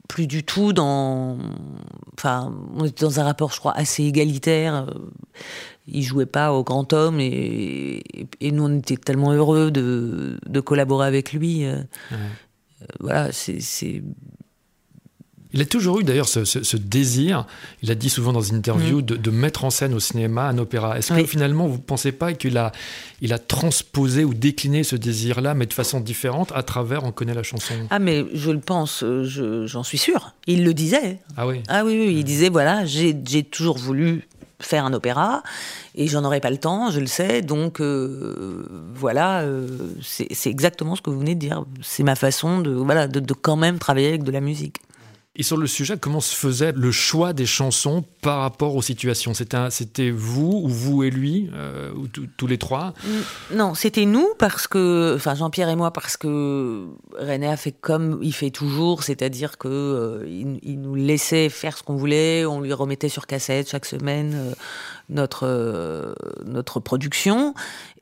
plus 0.07 0.27
du 0.27 0.43
tout 0.43 0.71
dans 0.71 1.37
enfin 2.13 2.53
on 2.75 2.85
était 2.85 3.05
dans 3.05 3.19
un 3.19 3.23
rapport 3.23 3.51
je 3.51 3.59
crois 3.59 3.75
assez 3.75 4.03
égalitaire. 4.03 4.85
Il 5.87 6.03
jouait 6.03 6.27
pas 6.27 6.53
au 6.53 6.63
grand 6.63 6.93
homme 6.93 7.19
et, 7.19 8.03
nous 8.39 8.63
on 8.63 8.77
était 8.77 8.97
tellement 8.97 9.31
heureux 9.33 9.71
de, 9.71 10.59
collaborer 10.61 11.07
avec 11.07 11.33
lui. 11.33 11.65
Voilà, 12.99 13.31
c'est 13.31 14.01
il 15.51 15.61
a 15.61 15.65
toujours 15.65 15.99
eu 15.99 16.03
d'ailleurs 16.03 16.27
ce, 16.27 16.77
désir, 16.77 17.45
il 17.81 17.89
a 17.89 17.95
dit 17.95 18.09
souvent 18.09 18.33
dans 18.33 18.41
une 18.41 18.57
interview, 18.57 18.99
mm. 18.99 19.01
de, 19.01 19.31
mettre 19.31 19.65
en 19.65 19.69
scène 19.69 19.93
au 19.93 19.99
cinéma 19.99 20.43
un 20.43 20.57
opéra. 20.57 20.97
Est-ce 20.97 21.13
que 21.13 21.25
finalement 21.25 21.67
vous 21.67 21.77
ne 21.77 21.81
pensez 21.81 22.11
pas 22.11 22.33
qu'il 22.33 22.57
a, 22.57 22.71
il 23.21 23.33
a 23.33 23.39
transposé 23.39 24.23
ou 24.23 24.33
décliné 24.33 24.83
ce 24.83 24.95
désir-là, 24.95 25.55
mais 25.55 25.65
de 25.65 25.73
façon 25.73 25.99
différente, 25.99 26.51
à 26.53 26.63
travers 26.63 27.03
On 27.03 27.11
connaît 27.11 27.33
la 27.33 27.43
chanson? 27.43 27.73
Ah 27.89 27.99
mais 27.99 28.25
je 28.33 28.51
le 28.51 28.59
pense, 28.59 29.03
euh, 29.03 29.65
j'en 29.65 29.83
suis 29.83 29.97
sûr. 29.97 30.33
Il 30.45 30.63
le 30.63 30.73
disait. 30.73 31.19
Ah 31.35 31.47
oui 31.47 31.61
Ah 31.67 31.83
oui, 31.83 31.97
oui 31.99 32.15
il 32.17 32.23
disait, 32.23 32.49
voilà, 32.49 32.85
j'ai 32.85 33.43
toujours 33.43 33.77
voulu 33.77 34.27
faire 34.61 34.85
un 34.85 34.93
opéra 34.93 35.41
et 35.95 36.07
j'en 36.07 36.23
aurais 36.25 36.41
pas 36.41 36.49
le 36.49 36.57
temps, 36.57 36.91
je 36.91 36.99
le 36.99 37.07
sais. 37.07 37.41
Donc 37.41 37.79
euh, 37.79 38.65
voilà, 38.93 39.41
euh, 39.41 39.67
c'est 40.01 40.49
exactement 40.49 40.95
ce 40.95 41.01
que 41.01 41.09
vous 41.09 41.19
venez 41.19 41.35
de 41.35 41.39
dire. 41.39 41.65
C'est 41.81 42.03
ma 42.03 42.15
façon 42.15 42.59
de 42.59 42.71
voilà 42.71 43.07
de, 43.07 43.19
de, 43.19 43.33
quand 43.33 43.55
même 43.55 43.79
travailler 43.79 44.09
avec 44.09 44.23
de 44.23 44.31
la 44.31 44.41
musique. 44.41 44.77
Et 45.35 45.43
sur 45.43 45.57
le 45.57 45.67
sujet, 45.67 45.95
comment 45.95 46.21
se 46.21 46.35
faisait 46.35 46.71
le 46.71 46.91
choix 46.91 47.33
des 47.33 47.45
chansons 47.45 48.03
par 48.21 48.39
rapport 48.39 48.75
aux 48.75 48.81
situations? 48.81 49.33
C'était 49.69 50.09
vous 50.09 50.61
ou 50.63 50.67
vous 50.67 51.03
et 51.03 51.11
lui, 51.11 51.51
euh, 51.53 51.91
ou 51.93 52.07
tous 52.07 52.47
les 52.47 52.57
trois? 52.57 52.95
Non, 53.53 53.75
c'était 53.75 54.05
nous 54.05 54.27
parce 54.39 54.67
que, 54.67 55.13
enfin 55.15 55.35
Jean-Pierre 55.35 55.69
et 55.69 55.75
moi 55.75 55.93
parce 55.93 56.17
que 56.17 56.87
René 57.19 57.47
a 57.47 57.57
fait 57.57 57.71
comme 57.71 58.19
il 58.23 58.33
fait 58.33 58.49
toujours, 58.49 59.03
c'est-à-dire 59.03 59.59
que 59.59 59.67
euh, 59.67 60.51
nous 60.65 60.95
laissait 60.95 61.49
faire 61.49 61.77
ce 61.77 61.83
qu'on 61.83 61.95
voulait, 61.95 62.43
on 62.45 62.59
lui 62.59 62.73
remettait 62.73 63.07
sur 63.07 63.27
cassette 63.27 63.69
chaque 63.69 63.85
semaine 63.85 64.33
euh, 64.33 64.51
notre 65.09 66.15
notre 66.45 66.79
production 66.79 67.53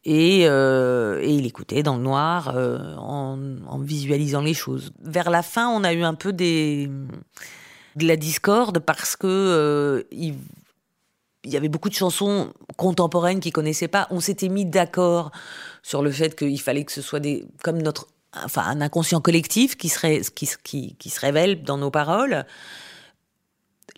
et, 0.10 0.44
et, 0.44 1.30
il 1.30 1.46
écoutait 1.46 1.84
dans 1.84 1.98
le 1.98 2.04
noir 2.04 2.56
en, 2.56 3.38
en 3.68 3.80
visualisant 3.80 4.42
les 4.42 4.54
choses. 4.54 4.92
Vers 5.02 5.30
la 5.30 5.44
fin, 5.44 5.68
on 5.68 5.84
a 5.84 5.94
eu 5.94 6.04
un 6.04 6.16
peu 6.16 6.32
de 6.32 6.88
la 8.06 8.16
discorde 8.16 8.80
parce 8.80 9.16
que 9.16 9.28
euh, 9.28 10.04
il, 10.12 10.36
y 11.46 11.58
avait 11.58 11.70
beaucoup 11.70 11.90
de 11.90 11.96
chansons 11.96 12.54
contemporaines 12.78 13.40
qu'ils 13.40 13.54
connaissaient 13.54 13.88
pas. 13.88 14.08
On 14.12 14.20
s'était 14.20 14.50
mis 14.50 14.66
d'accord 14.66 15.32
sur 15.82 16.02
le 16.02 16.12
fait 16.12 16.38
qu'il 16.38 16.62
fallait 16.62 16.84
que 16.84 16.92
ce 16.92 17.02
soit 17.02 17.20
des 17.20 17.46
comme 17.64 17.82
notre 17.82 18.08
enfin 18.44 18.64
un 18.64 18.82
inconscient 18.82 19.22
collectif 19.22 19.78
qui 19.78 19.90
serait 19.90 20.22
qui, 20.64 20.96
qui 20.96 21.10
se 21.10 21.20
révèle 21.20 21.64
dans 21.64 21.78
nos 21.78 21.90
paroles. 21.90 22.46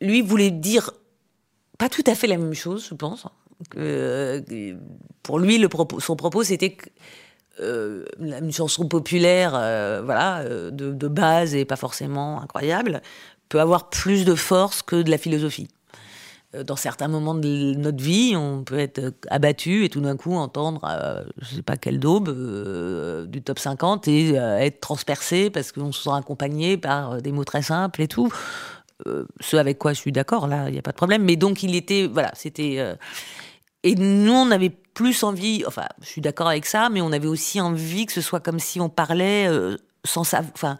Lui 0.01 0.21
voulait 0.21 0.51
dire 0.51 0.91
pas 1.77 1.89
tout 1.89 2.03
à 2.07 2.15
fait 2.15 2.27
la 2.27 2.37
même 2.37 2.53
chose, 2.53 2.87
je 2.89 2.93
pense. 2.93 3.25
Euh, 3.77 4.41
pour 5.23 5.39
lui, 5.39 5.63
son 5.99 6.15
propos, 6.15 6.43
c'était 6.43 6.77
euh, 7.59 8.05
une 8.19 8.51
chanson 8.51 8.87
populaire, 8.87 9.51
voilà, 10.03 10.43
de, 10.45 10.91
de, 10.91 11.07
base 11.07 11.55
et 11.55 11.65
pas 11.65 11.75
forcément 11.75 12.41
incroyable, 12.41 13.01
peut 13.49 13.59
avoir 13.59 13.89
plus 13.89 14.25
de 14.25 14.35
force 14.35 14.81
que 14.81 15.01
de 15.01 15.09
la 15.09 15.17
philosophie. 15.17 15.67
Euh, 16.55 16.63
dans 16.63 16.75
certains 16.75 17.07
moments 17.07 17.35
de 17.35 17.75
notre 17.75 18.03
vie, 18.03 18.35
on 18.35 18.63
peut 18.63 18.79
être 18.79 19.13
abattu 19.29 19.85
et 19.85 19.89
tout 19.89 20.01
d'un 20.01 20.17
coup 20.17 20.33
entendre, 20.33 20.81
euh, 20.85 21.23
je 21.41 21.55
sais 21.57 21.61
pas 21.61 21.77
quelle 21.77 21.99
daube, 21.99 22.29
euh, 22.29 23.25
du 23.25 23.41
top 23.43 23.59
50 23.59 24.07
et 24.07 24.33
être 24.33 24.79
transpercé 24.79 25.49
parce 25.51 25.71
qu'on 25.71 25.91
se 25.91 26.03
sent 26.03 26.09
accompagné 26.11 26.77
par 26.77 27.21
des 27.21 27.31
mots 27.31 27.45
très 27.45 27.61
simples 27.61 28.01
et 28.01 28.07
tout. 28.07 28.31
ce 29.39 29.57
avec 29.57 29.77
quoi 29.77 29.93
je 29.93 29.99
suis 29.99 30.11
d'accord, 30.11 30.47
là, 30.47 30.69
il 30.69 30.73
n'y 30.73 30.79
a 30.79 30.81
pas 30.81 30.91
de 30.91 30.97
problème. 30.97 31.23
Mais 31.23 31.35
donc, 31.35 31.63
il 31.63 31.75
était, 31.75 32.07
voilà, 32.11 32.31
c'était. 32.35 32.83
Et 33.83 33.95
nous, 33.95 34.33
on 34.33 34.51
avait 34.51 34.69
plus 34.69 35.23
envie, 35.23 35.63
enfin, 35.65 35.87
je 36.01 36.07
suis 36.07 36.21
d'accord 36.21 36.47
avec 36.47 36.65
ça, 36.65 36.89
mais 36.89 37.01
on 37.01 37.11
avait 37.11 37.27
aussi 37.27 37.61
envie 37.61 38.05
que 38.05 38.13
ce 38.13 38.21
soit 38.21 38.39
comme 38.39 38.59
si 38.59 38.81
on 38.81 38.89
parlait 38.89 39.47
sans 40.03 40.23
savoir. 40.23 40.51
Enfin, 40.55 40.77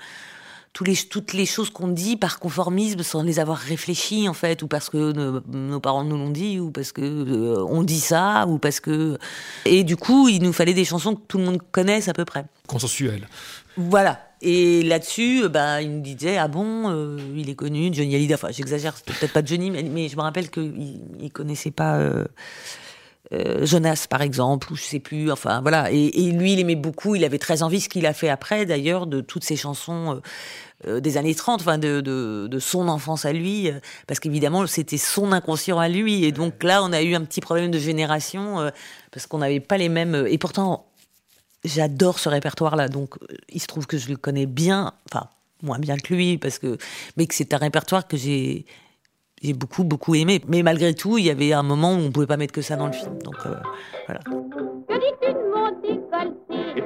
les, 0.85 0.95
toutes 0.95 1.33
les 1.33 1.45
choses 1.45 1.69
qu'on 1.69 1.87
dit 1.87 2.15
par 2.15 2.39
conformisme 2.39 3.03
sans 3.03 3.23
les 3.23 3.39
avoir 3.39 3.57
réfléchies 3.57 4.29
en 4.29 4.33
fait, 4.33 4.61
ou 4.63 4.67
parce 4.67 4.89
que 4.89 5.11
nos, 5.11 5.79
parents 5.79 6.03
nous 6.03 6.17
l'ont 6.17 6.29
dit, 6.29 6.59
ou 6.59 6.71
parce 6.71 6.91
que 6.91 7.01
euh, 7.01 7.65
on 7.67 7.83
dit 7.83 7.99
ça, 7.99 8.45
ou 8.47 8.59
parce 8.59 8.79
que 8.79 9.17
et 9.65 9.83
du 9.83 9.97
coup 9.97 10.29
il 10.29 10.41
nous 10.41 10.53
fallait 10.53 10.73
des 10.73 10.85
chansons 10.85 11.15
que 11.15 11.21
tout 11.27 11.37
le 11.37 11.45
monde 11.45 11.59
connaisse 11.71 12.07
à 12.07 12.13
peu 12.13 12.25
près. 12.25 12.45
Consensuelles. 12.67 13.27
Voilà. 13.77 14.25
Et 14.41 14.83
là-dessus, 14.83 15.49
bah, 15.49 15.81
il 15.81 15.97
nous 15.97 16.01
disait 16.01 16.37
ah 16.37 16.47
bon, 16.47 16.89
euh, 16.89 17.17
il 17.35 17.49
est 17.49 17.55
connu, 17.55 17.89
Johnny 17.93 18.15
Hallyday. 18.15 18.35
Enfin, 18.35 18.49
j'exagère, 18.51 18.93
peut-être 18.93 19.33
pas 19.33 19.43
Johnny, 19.43 19.69
mais, 19.69 20.07
je 20.07 20.15
me 20.15 20.21
rappelle 20.21 20.49
qu'il 20.49 21.01
il 21.19 21.31
connaissait 21.31 21.71
pas. 21.71 21.97
Euh, 21.97 22.25
Jonas 23.31 24.07
par 24.09 24.24
exemple 24.24 24.74
ou 24.74 24.75
je 24.75 24.81
sais 24.81 25.00
plus 25.00 25.31
enfin 25.31 25.62
voilà 25.62 25.91
et, 25.91 26.31
lui 26.31 26.53
il 26.53 26.59
aimait 26.59 26.75
beaucoup 26.75 27.13
il 27.13 27.24
avait 27.24 27.38
très 27.38 27.62
envie 27.62 27.79
ce 27.79 27.88
qu'il 27.88 28.07
a 28.07 28.13
fait 28.13 28.29
après 28.29 28.65
d'ailleurs 28.65 29.05
de 29.05 29.21
toutes 29.21 29.43
ces 29.43 29.55
chansons 29.55 30.19
euh, 30.88 31.01
des 31.01 31.17
années 31.17 31.36
30, 31.36 31.59
enfin 31.59 31.77
de, 31.77 32.00
de, 32.00 32.59
son 32.59 32.88
enfance 32.88 33.25
à 33.25 33.33
lui, 33.33 33.67
euh, 33.67 33.79
parce 34.07 34.21
qu'évidemment 34.21 34.65
c'était 34.65 34.98
son 34.98 35.33
inconscient 35.33 35.77
à 35.77 35.89
lui. 35.89 36.24
Et 36.24 36.31
donc 36.31 36.63
là, 36.63 36.81
on 36.83 36.93
a 36.93 37.01
eu 37.01 37.15
un 37.15 37.25
petit 37.25 37.41
problème 37.41 37.69
de 37.69 37.79
génération, 37.79 38.62
euh, 38.62 38.69
parce 39.12 39.27
qu'on 39.27 39.39
n'avait 39.39 39.59
pas 39.59 39.77
les 39.77 39.89
mêmes... 39.89 40.25
Et 40.29 40.38
pourtant, 40.38 40.86
j'adore 41.65 42.17
ce 42.17 42.29
répertoire-là, 42.29 42.88
donc 42.88 43.15
il 43.50 43.62
se 43.62 43.67
trouve 43.67 43.88
que 43.88 43.98
je 43.98 44.07
le 44.07 44.15
connais 44.15 44.45
bien, 44.45 44.93
enfin 45.12 45.27
moins 45.62 45.79
bien 45.79 45.98
que 45.98 46.13
lui, 46.13 46.38
parce 46.38 46.59
que, 46.59 46.77
mais 47.17 47.27
que 47.27 47.36
c'est 47.36 47.53
un 47.53 47.57
répertoire 47.57 48.07
que 48.07 48.15
j'ai 48.15 48.65
j'ai 49.41 49.53
beaucoup 49.53 49.84
beaucoup 49.84 50.15
aimé. 50.15 50.41
Mais 50.48 50.63
malgré 50.63 50.93
tout, 50.93 51.17
il 51.17 51.25
y 51.25 51.29
avait 51.29 51.53
un 51.53 51.63
moment 51.63 51.93
où 51.93 51.98
on 52.00 52.12
pouvait 52.12 52.27
pas 52.27 52.38
mettre 52.38 52.53
que 52.53 52.62
ça 52.62 52.75
dans 52.75 52.88
le 52.88 52.93
film. 52.93 53.17
Donc 53.24 53.36
voilà. 54.08 54.19
Que 54.19 55.00
dis-tu 55.00 55.34
de 55.34 55.39
mon 55.53 55.72
décolleté 55.81 56.84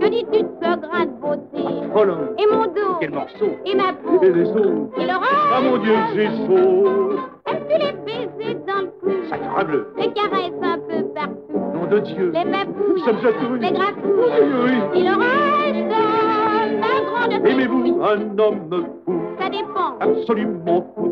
Que 0.00 0.08
dis-tu 0.08 0.42
de 0.42 0.48
ce 0.60 0.76
grain 0.80 1.04
de 1.06 1.20
beauté. 1.20 2.42
Et 2.42 2.46
mon 2.52 2.64
dos. 2.66 2.96
Quel 3.00 3.10
morceau. 3.10 3.50
Et 3.64 3.74
ma 3.74 3.92
peau. 3.92 4.20
Et 4.22 4.32
les 4.32 4.48
os. 4.50 4.88
Et 4.98 5.06
l'oreille 5.06 5.52
Ah 5.54 5.60
mon 5.62 5.78
Dieu, 5.78 5.94
j'ai 6.14 6.26
chaud. 6.46 7.18
Aimes-tu 7.46 7.78
les 7.78 7.92
baisers 8.04 8.60
dans 8.66 8.80
le 8.80 8.86
cou 9.00 9.10
Sacrebleu 9.28 9.86
Les 9.98 10.12
caresses 10.12 10.52
un 10.62 10.78
peu 10.78 11.04
partout? 11.14 11.58
Nom 11.74 11.86
de 11.90 11.98
Dieu. 12.00 12.32
Les 12.32 12.44
papouilles 12.50 13.04
chatouilles 13.04 13.60
Les 13.60 13.72
grafouilles 13.72 14.32
Aïe, 14.32 14.52
oui 14.64 14.98
Et 14.98 15.02
le 15.02 15.14
reste 15.14 16.80
La 16.80 16.94
grande 17.04 17.46
Aimez-vous 17.46 18.02
un 18.02 18.38
homme 18.38 18.86
fou? 19.04 19.14
Ça 19.38 19.48
dépend. 19.50 19.98
Absolument 20.00 20.86
fou 20.96 21.03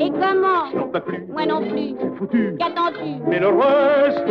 Et 0.00 0.10
comment 0.10 0.70
Je 0.72 0.76
n'en 0.76 0.88
peux 0.88 1.00
plus 1.00 1.24
Moi 1.30 1.46
non 1.46 1.60
plus. 1.60 1.94
C'est 2.00 2.16
foutu 2.16 2.54
Qu'attends-tu 2.58 3.20
Mais 3.28 3.38
le 3.38 3.48
reste. 3.48 4.28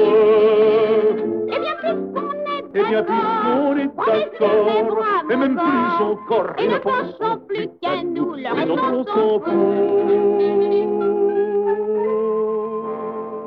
Eh 1.48 1.60
bien 1.60 1.76
puisqu'on 1.80 2.32
est 2.32 2.64
Eh 2.76 2.84
bien, 2.84 3.00
est 3.00 3.10
On 3.10 3.78
est 3.78 3.90
d'accord. 4.08 5.06
Et 5.32 5.36
même 5.36 5.56
plus 5.56 6.04
encore 6.04 6.54
Et 6.58 6.68
ne 6.68 6.78
pensons 6.78 7.40
plus 7.48 7.68
qu'à 7.82 8.04
nous, 8.04 8.34
le 8.34 8.42
Et 8.42 8.48
reste 8.50 8.70
on 8.72 9.04
s'en. 9.06 9.42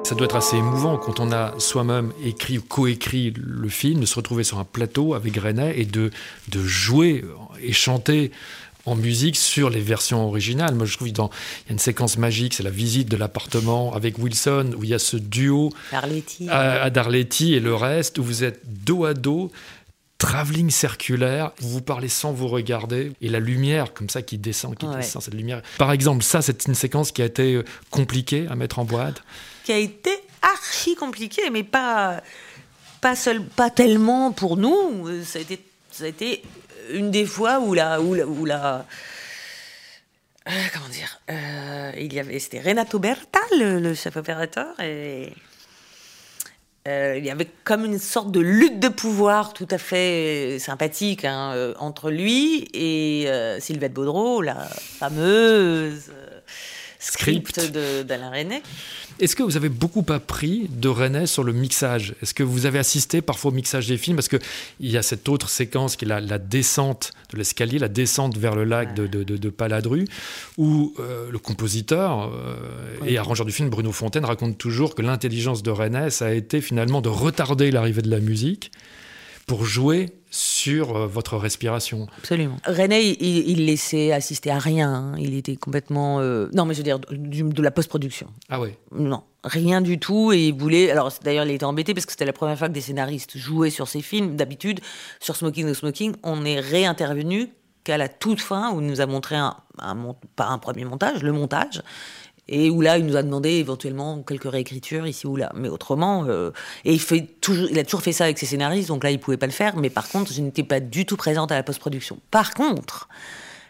Ça 0.04 0.14
doit 0.14 0.26
être 0.26 0.36
assez 0.36 0.56
émouvant 0.56 0.98
quand 0.98 1.18
on 1.18 1.32
a 1.32 1.58
soi-même 1.58 2.12
écrit 2.24 2.58
ou 2.58 2.62
coécrit 2.62 3.34
le 3.36 3.68
film, 3.68 3.98
de 3.98 4.06
se 4.06 4.14
retrouver 4.14 4.44
sur 4.44 4.60
un 4.60 4.64
plateau 4.64 5.14
avec 5.14 5.36
René 5.36 5.80
et 5.80 5.84
de, 5.84 6.12
de 6.48 6.60
jouer 6.60 7.24
et 7.60 7.72
chanter 7.72 8.30
en 8.86 8.94
musique 8.94 9.36
sur 9.36 9.68
les 9.70 9.80
versions 9.80 10.26
originales. 10.26 10.74
Moi, 10.74 10.86
je 10.86 10.96
trouve 10.96 11.08
qu'il 11.08 11.16
y 11.18 11.20
a 11.20 11.28
une 11.70 11.78
séquence 11.78 12.16
magique, 12.18 12.54
c'est 12.54 12.62
la 12.62 12.70
visite 12.70 13.08
de 13.08 13.16
l'appartement 13.16 13.92
avec 13.94 14.18
Wilson, 14.18 14.72
où 14.78 14.84
il 14.84 14.90
y 14.90 14.94
a 14.94 14.98
ce 14.98 15.16
duo 15.16 15.70
Darletti. 15.92 16.48
à, 16.48 16.82
à 16.84 16.90
Darletti 16.90 17.54
et 17.54 17.60
le 17.60 17.74
reste, 17.74 18.18
où 18.18 18.24
vous 18.24 18.44
êtes 18.44 18.60
dos 18.84 19.04
à 19.04 19.14
dos, 19.14 19.50
travelling 20.18 20.70
circulaire, 20.70 21.52
vous 21.58 21.68
vous 21.68 21.82
parlez 21.82 22.08
sans 22.08 22.32
vous 22.32 22.48
regarder, 22.48 23.12
et 23.20 23.28
la 23.28 23.38
lumière 23.40 23.92
comme 23.92 24.08
ça 24.08 24.22
qui 24.22 24.38
descend, 24.38 24.74
qui 24.76 24.86
Ouais. 24.86 24.96
descend, 24.96 25.20
cette 25.22 25.34
lumière. 25.34 25.60
Par 25.78 25.92
exemple, 25.92 26.22
ça, 26.24 26.40
c'est 26.40 26.66
une 26.66 26.74
séquence 26.74 27.12
qui 27.12 27.20
a 27.22 27.26
été 27.26 27.54
euh, 27.54 27.64
compliquée 27.90 28.46
à 28.48 28.54
mettre 28.56 28.78
en 28.78 28.84
boîte. 28.84 29.22
qui 29.64 29.72
a 29.72 29.78
été 29.78 30.10
archi 30.42 30.94
compliqué, 30.94 31.42
mais 31.52 31.64
pas, 31.64 32.22
pas, 33.00 33.16
seul, 33.16 33.42
pas 33.42 33.68
tellement 33.68 34.30
pour 34.32 34.56
nous. 34.56 35.06
Euh, 35.08 35.22
Ça 35.24 35.38
a 35.40 35.42
été, 35.42 35.58
ça 35.96 36.04
a 36.04 36.08
été 36.08 36.42
une 36.90 37.10
des 37.10 37.24
fois 37.24 37.58
où 37.58 37.72
la. 37.74 38.00
Où 38.00 38.14
euh, 38.14 38.80
comment 40.72 40.88
dire 40.90 41.20
euh, 41.30 41.92
Il 41.98 42.12
y 42.12 42.20
avait. 42.20 42.38
C'était 42.38 42.60
Renato 42.60 42.98
Berta, 42.98 43.40
le, 43.58 43.94
chef 43.94 44.16
opérateur, 44.16 44.78
et. 44.80 45.32
euh, 46.86 47.16
il 47.16 47.24
y 47.24 47.30
avait 47.30 47.48
comme 47.64 47.84
une 47.84 47.98
sorte 47.98 48.30
de 48.30 48.40
lutte 48.40 48.78
de 48.78 48.88
pouvoir 48.88 49.54
tout 49.54 49.66
à 49.70 49.78
fait 49.78 50.58
sympathique 50.60 51.24
hein, 51.24 51.72
entre 51.78 52.10
lui 52.10 52.68
et 52.74 53.26
Sylvette 53.58 53.94
Baudreau, 53.94 54.42
la 54.42 54.56
fameuse 54.56 56.12
script, 57.10 57.60
d'Alain 58.06 58.30
René. 58.30 58.62
Est-ce 59.18 59.34
que 59.34 59.42
vous 59.42 59.56
avez 59.56 59.68
beaucoup 59.70 60.04
appris 60.10 60.68
de 60.70 60.88
René 60.88 61.26
sur 61.26 61.42
le 61.44 61.52
mixage? 61.52 62.14
Est-ce 62.22 62.34
que 62.34 62.42
vous 62.42 62.66
avez 62.66 62.78
assisté 62.78 63.22
parfois 63.22 63.50
au 63.50 63.54
mixage 63.54 63.86
des 63.86 63.96
films? 63.96 64.16
Parce 64.16 64.28
qu'il 64.28 64.40
y 64.80 64.96
a 64.96 65.02
cette 65.02 65.28
autre 65.28 65.48
séquence 65.48 65.96
qui 65.96 66.04
est 66.04 66.08
la, 66.08 66.20
la 66.20 66.38
descente 66.38 67.12
de 67.32 67.38
l'escalier, 67.38 67.78
la 67.78 67.88
descente 67.88 68.36
vers 68.36 68.54
le 68.54 68.64
lac 68.64 68.94
de, 68.94 69.06
de, 69.06 69.22
de- 69.22 69.36
de 69.36 69.48
Paladru, 69.48 70.06
où 70.58 70.94
euh, 70.98 71.30
le 71.30 71.38
compositeur 71.38 72.30
euh, 72.34 72.56
et 73.06 73.16
arrangeur 73.16 73.46
du 73.46 73.52
film, 73.52 73.70
Bruno 73.70 73.92
Fontaine, 73.92 74.24
raconte 74.24 74.58
toujours 74.58 74.94
que 74.94 75.02
l'intelligence 75.02 75.62
de 75.62 75.70
René, 75.70 76.10
ça 76.10 76.26
a 76.26 76.32
été 76.32 76.60
finalement 76.60 77.00
de 77.00 77.08
retarder 77.08 77.70
l'arrivée 77.70 78.02
de 78.02 78.10
la 78.10 78.20
musique 78.20 78.70
pour 79.46 79.64
jouer 79.64 80.10
sur 80.30 80.96
euh, 80.96 81.06
votre 81.06 81.36
respiration. 81.36 82.06
Absolument. 82.18 82.56
René, 82.66 83.16
il, 83.20 83.48
il 83.50 83.66
laissait 83.66 84.12
assister 84.12 84.50
à 84.50 84.58
rien. 84.58 84.92
hein. 84.92 85.14
Il 85.18 85.34
était 85.34 85.56
complètement. 85.56 86.20
euh, 86.20 86.48
Non, 86.52 86.64
mais 86.66 86.74
je 86.74 86.78
veux 86.78 86.84
dire, 86.84 86.98
du- 87.10 87.42
de 87.44 87.62
la 87.62 87.70
post-production. 87.70 88.26
Ah 88.48 88.60
ouais 88.60 88.76
Non, 88.92 89.22
rien 89.44 89.80
du 89.80 89.98
tout. 89.98 90.32
Et 90.32 90.48
il 90.48 90.54
voulait. 90.54 90.90
Alors, 90.90 91.12
d'ailleurs, 91.22 91.44
il 91.46 91.52
était 91.52 91.64
embêté 91.64 91.94
parce 91.94 92.06
que 92.06 92.12
c'était 92.12 92.24
la 92.24 92.32
première 92.32 92.58
fois 92.58 92.68
que 92.68 92.72
des 92.74 92.80
scénaristes 92.80 93.38
jouaient 93.38 93.70
sur 93.70 93.88
ces 93.88 94.02
films. 94.02 94.36
D'habitude, 94.36 94.80
sur 95.20 95.36
Smoking 95.36 95.66
No 95.66 95.74
Smoking, 95.74 96.14
on 96.22 96.44
est 96.44 96.60
réintervenu 96.60 97.48
qu'à 97.84 97.96
la 97.96 98.08
toute 98.08 98.40
fin 98.40 98.72
où 98.72 98.80
il 98.80 98.86
nous 98.88 99.00
a 99.00 99.06
montré 99.06 99.36
un, 99.36 99.56
un 99.78 99.96
pas 100.34 100.46
un 100.48 100.58
premier 100.58 100.84
montage, 100.84 101.22
le 101.22 101.30
montage. 101.32 101.82
Et 102.48 102.70
où 102.70 102.80
là, 102.80 102.98
il 102.98 103.06
nous 103.06 103.16
a 103.16 103.22
demandé 103.22 103.50
éventuellement 103.50 104.22
quelques 104.22 104.50
réécritures 104.50 105.06
ici 105.06 105.26
ou 105.26 105.36
là. 105.36 105.50
Mais 105.54 105.68
autrement, 105.68 106.24
euh, 106.26 106.52
et 106.84 106.92
il, 106.92 107.00
fait 107.00 107.26
toujours, 107.40 107.68
il 107.70 107.78
a 107.78 107.84
toujours 107.84 108.02
fait 108.02 108.12
ça 108.12 108.24
avec 108.24 108.38
ses 108.38 108.46
scénaristes, 108.46 108.88
donc 108.88 109.02
là, 109.02 109.10
il 109.10 109.18
pouvait 109.18 109.36
pas 109.36 109.46
le 109.46 109.52
faire. 109.52 109.76
Mais 109.76 109.90
par 109.90 110.08
contre, 110.08 110.32
je 110.32 110.40
n'étais 110.40 110.62
pas 110.62 110.78
du 110.78 111.06
tout 111.06 111.16
présente 111.16 111.50
à 111.50 111.56
la 111.56 111.62
post-production. 111.64 112.20
Par 112.30 112.54
contre, 112.54 113.08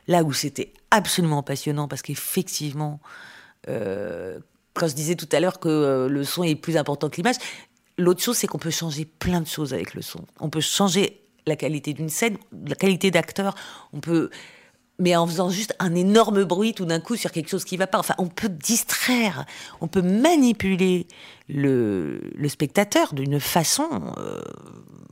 là 0.08 0.22
où 0.22 0.32
c'était 0.32 0.72
absolument 0.90 1.42
passionnant 1.42 1.88
parce 1.88 2.02
qu'effectivement, 2.02 3.00
euh, 3.68 4.38
quand 4.74 4.88
je 4.88 4.94
disais 4.94 5.14
tout 5.14 5.28
à 5.32 5.40
l'heure 5.40 5.58
que 5.58 5.68
euh, 5.68 6.08
le 6.08 6.24
son 6.24 6.44
est 6.44 6.54
plus 6.54 6.76
important 6.76 7.08
que 7.08 7.16
l'image, 7.16 7.36
l'autre 7.98 8.22
chose, 8.22 8.36
c'est 8.36 8.46
qu'on 8.46 8.58
peut 8.58 8.70
changer 8.70 9.04
plein 9.04 9.40
de 9.40 9.46
choses 9.46 9.72
avec 9.72 9.94
le 9.94 10.02
son. 10.02 10.20
On 10.40 10.50
peut 10.50 10.60
changer 10.60 11.22
la 11.46 11.56
qualité 11.56 11.92
d'une 11.92 12.08
scène, 12.08 12.36
la 12.66 12.74
qualité 12.74 13.10
d'acteur. 13.10 13.54
On 13.92 14.00
peut, 14.00 14.30
mais 14.98 15.14
en 15.14 15.26
faisant 15.26 15.50
juste 15.50 15.74
un 15.78 15.94
énorme 15.94 16.44
bruit 16.44 16.72
tout 16.74 16.86
d'un 16.86 17.00
coup 17.00 17.16
sur 17.16 17.30
quelque 17.30 17.48
chose 17.48 17.64
qui 17.64 17.76
va 17.76 17.86
pas. 17.86 17.98
Enfin, 17.98 18.14
on 18.18 18.28
peut 18.28 18.48
distraire, 18.48 19.44
on 19.80 19.88
peut 19.88 20.02
manipuler 20.02 21.06
le, 21.48 22.20
spectateur 22.48 23.12
d'une 23.12 23.40
façon 23.40 24.14
euh, 24.18 24.40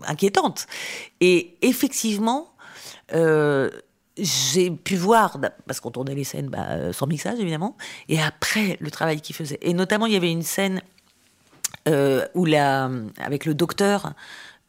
inquiétante. 0.06 0.66
Et 1.20 1.56
effectivement, 1.62 2.54
euh, 3.14 3.70
j'ai 4.16 4.70
pu 4.70 4.96
voir, 4.96 5.38
parce 5.66 5.80
qu'on 5.80 5.90
tournait 5.90 6.14
les 6.14 6.24
scènes 6.24 6.48
bah, 6.48 6.66
euh, 6.70 6.92
sans 6.92 7.06
mixage 7.06 7.38
évidemment, 7.40 7.76
et 8.08 8.22
après 8.22 8.78
le 8.80 8.90
travail 8.90 9.20
qu'il 9.20 9.34
faisait. 9.34 9.58
Et 9.60 9.74
notamment, 9.74 10.06
il 10.06 10.12
y 10.12 10.16
avait 10.16 10.32
une 10.32 10.42
scène 10.42 10.80
où 12.34 12.46
la, 12.46 12.88
avec 13.18 13.44
le 13.44 13.52
docteur, 13.52 14.14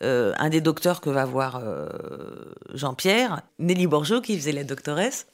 euh, 0.03 0.33
un 0.37 0.49
des 0.49 0.61
docteurs 0.61 1.01
que 1.01 1.09
va 1.09 1.25
voir 1.25 1.57
euh, 1.63 1.87
Jean-Pierre, 2.73 3.41
Nelly 3.59 3.87
Borgeot 3.87 4.21
qui 4.21 4.37
faisait 4.37 4.51
la 4.51 4.63
doctoresse. 4.63 5.27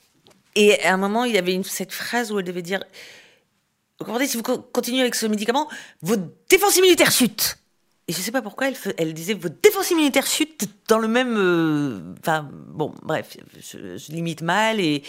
Et 0.55 0.81
à 0.83 0.93
un 0.93 0.97
moment, 0.97 1.23
il 1.25 1.33
y 1.33 1.37
avait 1.37 1.59
cette 1.63 1.93
phrase 1.93 2.31
où 2.31 2.39
elle 2.39 2.45
devait 2.45 2.61
dire 2.61 2.83
Regardez, 3.99 4.25
si 4.27 4.37
vous 4.37 4.43
co- 4.43 4.57
continuez 4.59 5.01
avec 5.01 5.15
ce 5.15 5.25
médicament, 5.27 5.69
votre 6.01 6.23
défense 6.49 6.75
immunitaire 6.77 7.11
chute. 7.11 7.57
Et 8.07 8.13
je 8.13 8.19
sais 8.19 8.31
pas 8.31 8.41
pourquoi 8.41 8.67
elle, 8.97 9.13
disait 9.13 9.35
votre 9.35 9.55
défense 9.61 9.91
immunitaire 9.91 10.25
chute 10.25 10.67
dans 10.87 10.97
le 10.97 11.07
même. 11.07 11.35
euh, 11.37 11.99
Enfin, 12.19 12.49
bon, 12.51 12.93
bref, 13.03 13.37
je, 13.59 14.11
limite 14.11 14.41
mal. 14.41 14.79
Et, 14.79 15.03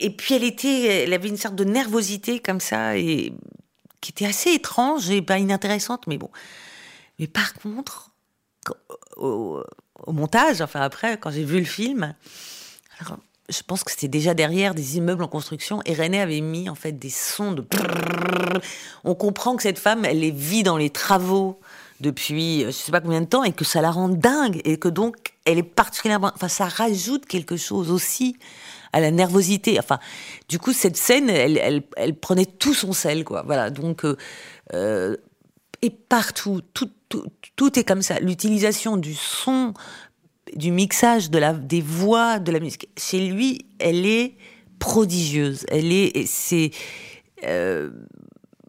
et 0.00 0.10
puis 0.10 0.34
elle 0.34 0.44
était. 0.44 1.04
Elle 1.04 1.12
avait 1.14 1.28
une 1.28 1.36
sorte 1.36 1.54
de 1.54 1.64
nervosité 1.64 2.40
comme 2.40 2.60
ça, 2.60 2.96
et 2.98 3.32
qui 4.00 4.10
était 4.10 4.26
assez 4.26 4.50
étrange 4.50 5.08
et 5.10 5.22
pas 5.22 5.38
inintéressante, 5.38 6.06
mais 6.08 6.18
bon. 6.18 6.30
Mais 7.20 7.28
par 7.28 7.54
contre, 7.54 8.10
au, 9.16 9.62
montage, 10.06 10.60
enfin 10.60 10.80
après, 10.80 11.18
quand 11.18 11.30
j'ai 11.30 11.44
vu 11.44 11.58
le 11.58 11.64
film, 11.64 12.14
je 13.48 13.62
pense 13.66 13.84
que 13.84 13.90
c'était 13.90 14.08
déjà 14.08 14.34
derrière 14.34 14.74
des 14.74 14.96
immeubles 14.96 15.22
en 15.22 15.28
construction 15.28 15.80
et 15.84 15.94
René 15.94 16.20
avait 16.20 16.40
mis 16.40 16.68
en 16.68 16.74
fait 16.74 16.92
des 16.92 17.10
sons 17.10 17.52
de. 17.52 17.64
On 19.04 19.14
comprend 19.14 19.56
que 19.56 19.62
cette 19.62 19.78
femme, 19.78 20.04
elle 20.04 20.30
vit 20.32 20.62
dans 20.62 20.76
les 20.76 20.90
travaux 20.90 21.60
depuis 22.00 22.64
euh, 22.64 22.66
je 22.66 22.72
sais 22.72 22.90
pas 22.90 23.00
combien 23.00 23.20
de 23.20 23.26
temps 23.26 23.44
et 23.44 23.52
que 23.52 23.64
ça 23.64 23.80
la 23.80 23.92
rend 23.92 24.08
dingue 24.08 24.60
et 24.64 24.76
que 24.76 24.88
donc 24.88 25.34
elle 25.44 25.58
est 25.58 25.62
particulièrement. 25.62 26.32
Enfin, 26.34 26.48
ça 26.48 26.66
rajoute 26.66 27.26
quelque 27.26 27.56
chose 27.56 27.90
aussi 27.90 28.36
à 28.92 29.00
la 29.00 29.10
nervosité. 29.10 29.78
Enfin, 29.78 29.98
du 30.48 30.58
coup, 30.58 30.72
cette 30.72 30.96
scène, 30.96 31.30
elle, 31.30 31.58
elle, 31.58 31.82
elle 31.96 32.14
prenait 32.14 32.46
tout 32.46 32.74
son 32.74 32.92
sel, 32.92 33.24
quoi. 33.24 33.42
Voilà, 33.44 33.70
donc. 33.70 34.04
euh, 34.04 34.16
euh, 34.74 35.16
et 35.82 35.90
partout, 35.90 36.60
tout, 36.72 36.90
tout, 37.08 37.24
tout 37.56 37.78
est 37.78 37.84
comme 37.84 38.02
ça. 38.02 38.18
L'utilisation 38.20 38.96
du 38.96 39.14
son, 39.14 39.74
du 40.54 40.70
mixage, 40.70 41.30
de 41.30 41.38
la, 41.38 41.52
des 41.52 41.80
voix, 41.80 42.38
de 42.38 42.52
la 42.52 42.60
musique. 42.60 42.88
Chez 42.96 43.28
lui, 43.28 43.66
elle 43.78 44.06
est 44.06 44.36
prodigieuse. 44.78 45.64
Elle 45.68 45.92
est, 45.92 46.26
c'est, 46.26 46.70
euh, 47.44 47.90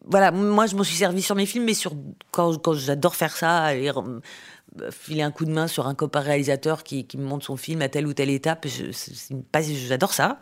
voilà. 0.06 0.32
Moi, 0.32 0.66
je 0.66 0.76
m'en 0.76 0.84
suis 0.84 0.96
servi 0.96 1.22
sur 1.22 1.36
mes 1.36 1.46
films, 1.46 1.66
mais 1.66 1.74
sur 1.74 1.94
quand, 2.32 2.58
quand 2.58 2.74
j'adore 2.74 3.16
faire 3.16 3.36
ça, 3.38 3.72
filer 4.92 5.22
un 5.22 5.32
coup 5.32 5.46
de 5.46 5.52
main 5.52 5.68
sur 5.68 5.88
un 5.88 5.96
copain 5.96 6.20
réalisateur 6.20 6.84
qui, 6.84 7.08
me 7.18 7.24
montre 7.24 7.46
son 7.46 7.58
film 7.58 7.82
à 7.82 7.90
telle 7.90 8.08
ou 8.08 8.14
telle 8.14 8.30
étape. 8.30 8.66
J'adore 9.88 10.14
ça. 10.14 10.40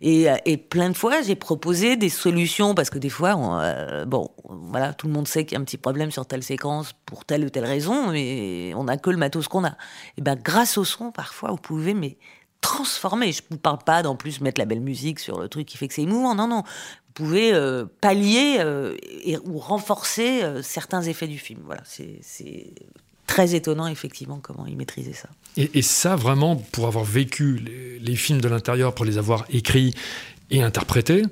Et, 0.00 0.30
euh, 0.30 0.36
et 0.44 0.56
plein 0.56 0.90
de 0.90 0.96
fois, 0.96 1.22
j'ai 1.22 1.34
proposé 1.34 1.96
des 1.96 2.08
solutions 2.08 2.74
parce 2.74 2.90
que 2.90 2.98
des 2.98 3.08
fois, 3.08 3.60
euh, 3.62 4.04
bon, 4.04 4.30
voilà, 4.44 4.94
tout 4.94 5.06
le 5.06 5.12
monde 5.12 5.26
sait 5.28 5.44
qu'il 5.44 5.56
y 5.56 5.58
a 5.58 5.60
un 5.60 5.64
petit 5.64 5.78
problème 5.78 6.10
sur 6.10 6.26
telle 6.26 6.42
séquence 6.42 6.92
pour 7.06 7.24
telle 7.24 7.44
ou 7.44 7.50
telle 7.50 7.64
raison, 7.64 8.10
mais 8.10 8.72
on 8.76 8.84
n'a 8.84 8.96
que 8.96 9.10
le 9.10 9.16
matos 9.16 9.48
qu'on 9.48 9.64
a. 9.64 9.76
Et 10.16 10.22
ben, 10.22 10.36
grâce 10.36 10.78
au 10.78 10.84
son, 10.84 11.10
parfois, 11.10 11.50
vous 11.50 11.56
pouvez, 11.56 11.94
mais 11.94 12.18
transformer. 12.60 13.32
Je 13.32 13.42
vous 13.50 13.58
parle 13.58 13.78
pas 13.84 14.02
d'en 14.02 14.14
plus 14.14 14.40
mettre 14.40 14.60
la 14.60 14.66
belle 14.66 14.80
musique 14.80 15.18
sur 15.18 15.40
le 15.40 15.48
truc 15.48 15.66
qui 15.66 15.76
fait 15.76 15.88
que 15.88 15.94
c'est 15.94 16.02
émouvant. 16.02 16.34
Non, 16.34 16.46
non. 16.46 16.62
Vous 16.62 17.24
pouvez 17.24 17.52
euh, 17.52 17.84
pallier 18.00 18.64
ou 19.44 19.58
renforcer 19.58 20.42
certains 20.62 21.02
effets 21.02 21.26
du 21.26 21.38
film. 21.38 21.60
Voilà, 21.64 21.82
c'est 21.84 22.20
très 23.32 23.54
étonnant 23.54 23.86
effectivement 23.86 24.40
comment 24.42 24.66
il 24.66 24.76
maîtrisait 24.76 25.14
ça. 25.14 25.30
Et, 25.56 25.78
et 25.78 25.82
ça, 25.82 26.16
vraiment, 26.16 26.56
pour 26.56 26.86
avoir 26.86 27.04
vécu 27.04 27.56
les, 27.56 27.98
les 27.98 28.14
films 28.14 28.42
de 28.42 28.48
l'intérieur, 28.48 28.94
pour 28.94 29.06
les 29.06 29.16
avoir 29.16 29.46
écrits 29.48 29.94
et 30.50 30.62
interprétés, 30.62 31.22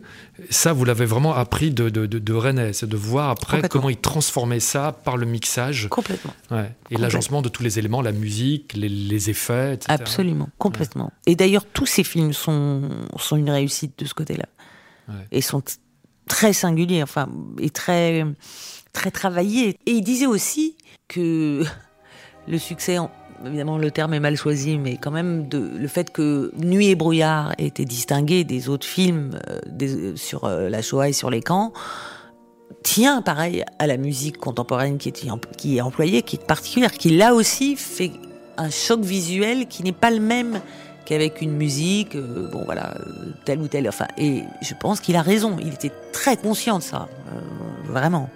ça, 0.49 0.73
vous 0.73 0.87
l'avez 0.87 1.05
vraiment 1.05 1.35
appris 1.35 1.71
de, 1.71 1.91
de, 1.91 2.07
de, 2.07 2.19
de 2.19 2.33
René. 2.33 2.73
C'est 2.73 2.89
de 2.89 2.97
voir 2.97 3.29
après 3.29 3.69
comment 3.69 3.91
il 3.91 3.99
transformait 3.99 4.61
ça 4.61 4.93
par 5.05 5.19
le 5.19 5.27
mixage 5.27 5.89
Complètement. 5.91 6.33
ouais, 6.51 6.73
et 6.91 6.97
l'agencement 6.97 7.43
de 7.43 7.51
tous 7.51 7.63
les 7.63 7.79
éléments, 7.79 8.01
la 8.01 8.13
musique, 8.13 8.73
les, 8.73 8.89
les 8.89 9.29
effets, 9.29 9.75
etc. 9.75 9.93
Absolument, 9.93 10.49
complètement. 10.57 11.13
Et 11.27 11.37
d'ailleurs, 11.37 11.67
tous 11.67 11.85
ces 11.85 12.03
films 12.03 12.33
sont, 12.33 12.89
sont 13.19 13.37
une 13.37 13.51
réussite 13.51 13.99
de 13.99 14.07
ce 14.07 14.15
côté-là. 14.15 14.47
Ouais. 15.07 15.27
Et 15.33 15.43
sont 15.43 15.63
très 16.29 16.55
singuliers, 16.55 17.03
enfin, 17.03 17.29
et 17.59 17.69
très, 17.69 18.25
très 18.95 19.11
travaillés. 19.11 19.77
Et 19.85 19.91
il 19.91 20.03
disait 20.03 20.25
aussi 20.27 20.77
que 21.09 21.63
le 22.49 22.59
succès, 22.59 22.99
en- 22.99 23.11
évidemment, 23.45 23.79
le 23.79 23.91
terme 23.91 24.15
est 24.15 24.21
mal 24.21 24.37
choisi, 24.37 24.79
mais 24.79 24.97
quand 24.97 25.11
même, 25.11 25.49
le 25.53 25.89
fait 25.89 26.11
que 26.13 26.53
Nuit 26.59 26.89
et 26.89 26.95
brouillard 26.95 27.53
ait 27.59 27.67
été 27.67 27.85
distingué 27.85 28.45
des 28.45 28.69
autres 28.69 28.87
films 28.87 29.39
euh, 29.49 30.17
sur 30.17 30.45
euh, 30.45 30.69
la 30.69 30.83
Shoah 30.83 31.09
et 31.09 31.13
sur 31.13 31.31
les 31.31 31.41
camps, 31.43 31.73
tient 32.83 33.21
pareil 33.23 33.65
à 33.79 33.87
la 33.87 33.97
musique 33.97 34.39
contemporaine 34.39 34.99
qui 34.99 35.09
est, 35.11 35.81
employée, 35.81 36.23
qui 36.23 36.37
est 36.37 36.47
particulière, 36.47 36.93
qui 36.93 37.11
là 37.17 37.35
aussi 37.35 37.77
fait 37.77 38.11
un 38.57 38.71
choc 38.71 39.01
visuel 39.01 39.67
qui 39.69 39.83
n'est 39.83 39.93
pas 39.93 40.11
le 40.11 40.21
même 40.21 40.61
qu'avec 41.05 41.41
une 41.41 41.53
musique, 41.57 42.15
euh, 42.15 42.49
bon 42.53 42.63
voilà, 42.65 42.95
telle 43.45 43.61
ou 43.61 43.69
telle. 43.69 43.89
Enfin, 43.89 44.07
et 44.19 44.43
je 44.63 44.75
pense 44.79 45.01
qu'il 45.01 45.17
a 45.17 45.23
raison. 45.23 45.57
Il 45.61 45.75
était 45.75 45.93
très 46.13 46.37
conscient 46.37 46.79
de 46.79 46.83
ça, 46.83 47.09
vraiment. 47.85 48.29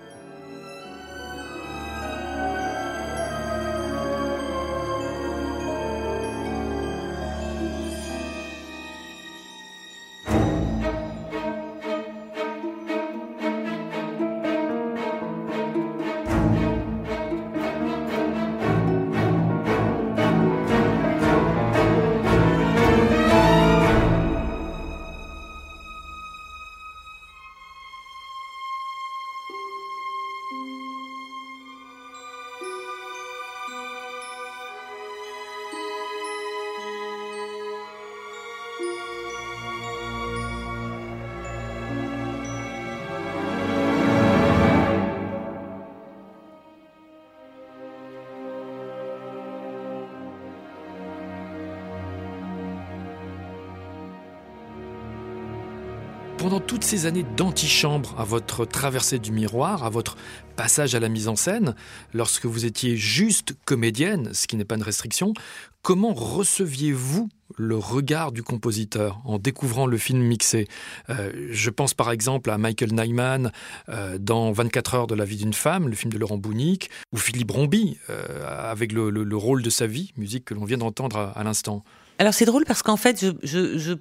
Toutes 56.67 56.85
ces 56.85 57.07
années 57.07 57.25
d'antichambre, 57.37 58.15
à 58.19 58.25
votre 58.25 58.65
traversée 58.65 59.19
du 59.19 59.33
miroir, 59.33 59.85
à 59.85 59.91
votre 59.91 60.17
passage 60.57 60.95
à 60.95 61.01
la 61.01 61.09
mise 61.09 61.29
en 61.29 61.37
scène, 61.37 61.75
lorsque 62.13 62.47
vous 62.47 62.65
étiez 62.65 62.97
juste 62.97 63.55
comédienne, 63.65 64.31
ce 64.33 64.47
qui 64.47 64.57
n'est 64.57 64.65
pas 64.65 64.77
une 64.77 64.83
restriction, 64.83 65.35
comment 65.83 66.15
receviez-vous 66.15 67.29
le 67.57 67.77
regard 67.77 68.33
du 68.33 68.43
compositeur 68.43 69.21
en 69.25 69.39
découvrant 69.39 69.87
le 69.87 69.99
film 69.99 70.21
mixé? 70.23 70.67
Euh, 71.11 71.31
Je 71.51 71.71
pense 71.71 71.93
par 71.95 72.11
exemple 72.11 72.51
à 72.51 72.57
Michael 72.59 72.93
Nyman 72.95 73.51
euh, 73.91 74.17
dans 74.19 74.51
24 74.53 74.95
heures 74.95 75.07
de 75.07 75.15
la 75.15 75.25
vie 75.25 75.37
d'une 75.37 75.53
femme, 75.55 75.89
le 75.89 75.95
film 75.95 76.13
de 76.13 76.19
Laurent 76.19 76.39
Bounic, 76.39 76.89
ou 77.13 77.19
Philippe 77.19 77.51
Rombi 77.51 77.99
euh, 78.11 78.71
avec 78.71 78.93
le, 78.93 79.11
le- 79.11 79.25
le 79.25 79.37
rôle 79.37 79.63
de 79.63 79.71
sa 79.71 79.87
vie, 79.87 80.13
musique 80.17 80.45
que 80.47 80.55
l'on 80.55 80.65
vient 80.65 80.79
d'entendre 80.79 81.33
à, 81.35 81.45
l'instant. 81.45 81.85
Alors 82.19 82.33
c'est 82.33 82.45
drôle 82.47 82.65
parce 82.65 82.83
qu'en 82.83 82.97
fait, 82.97 83.25
je, 83.43 83.95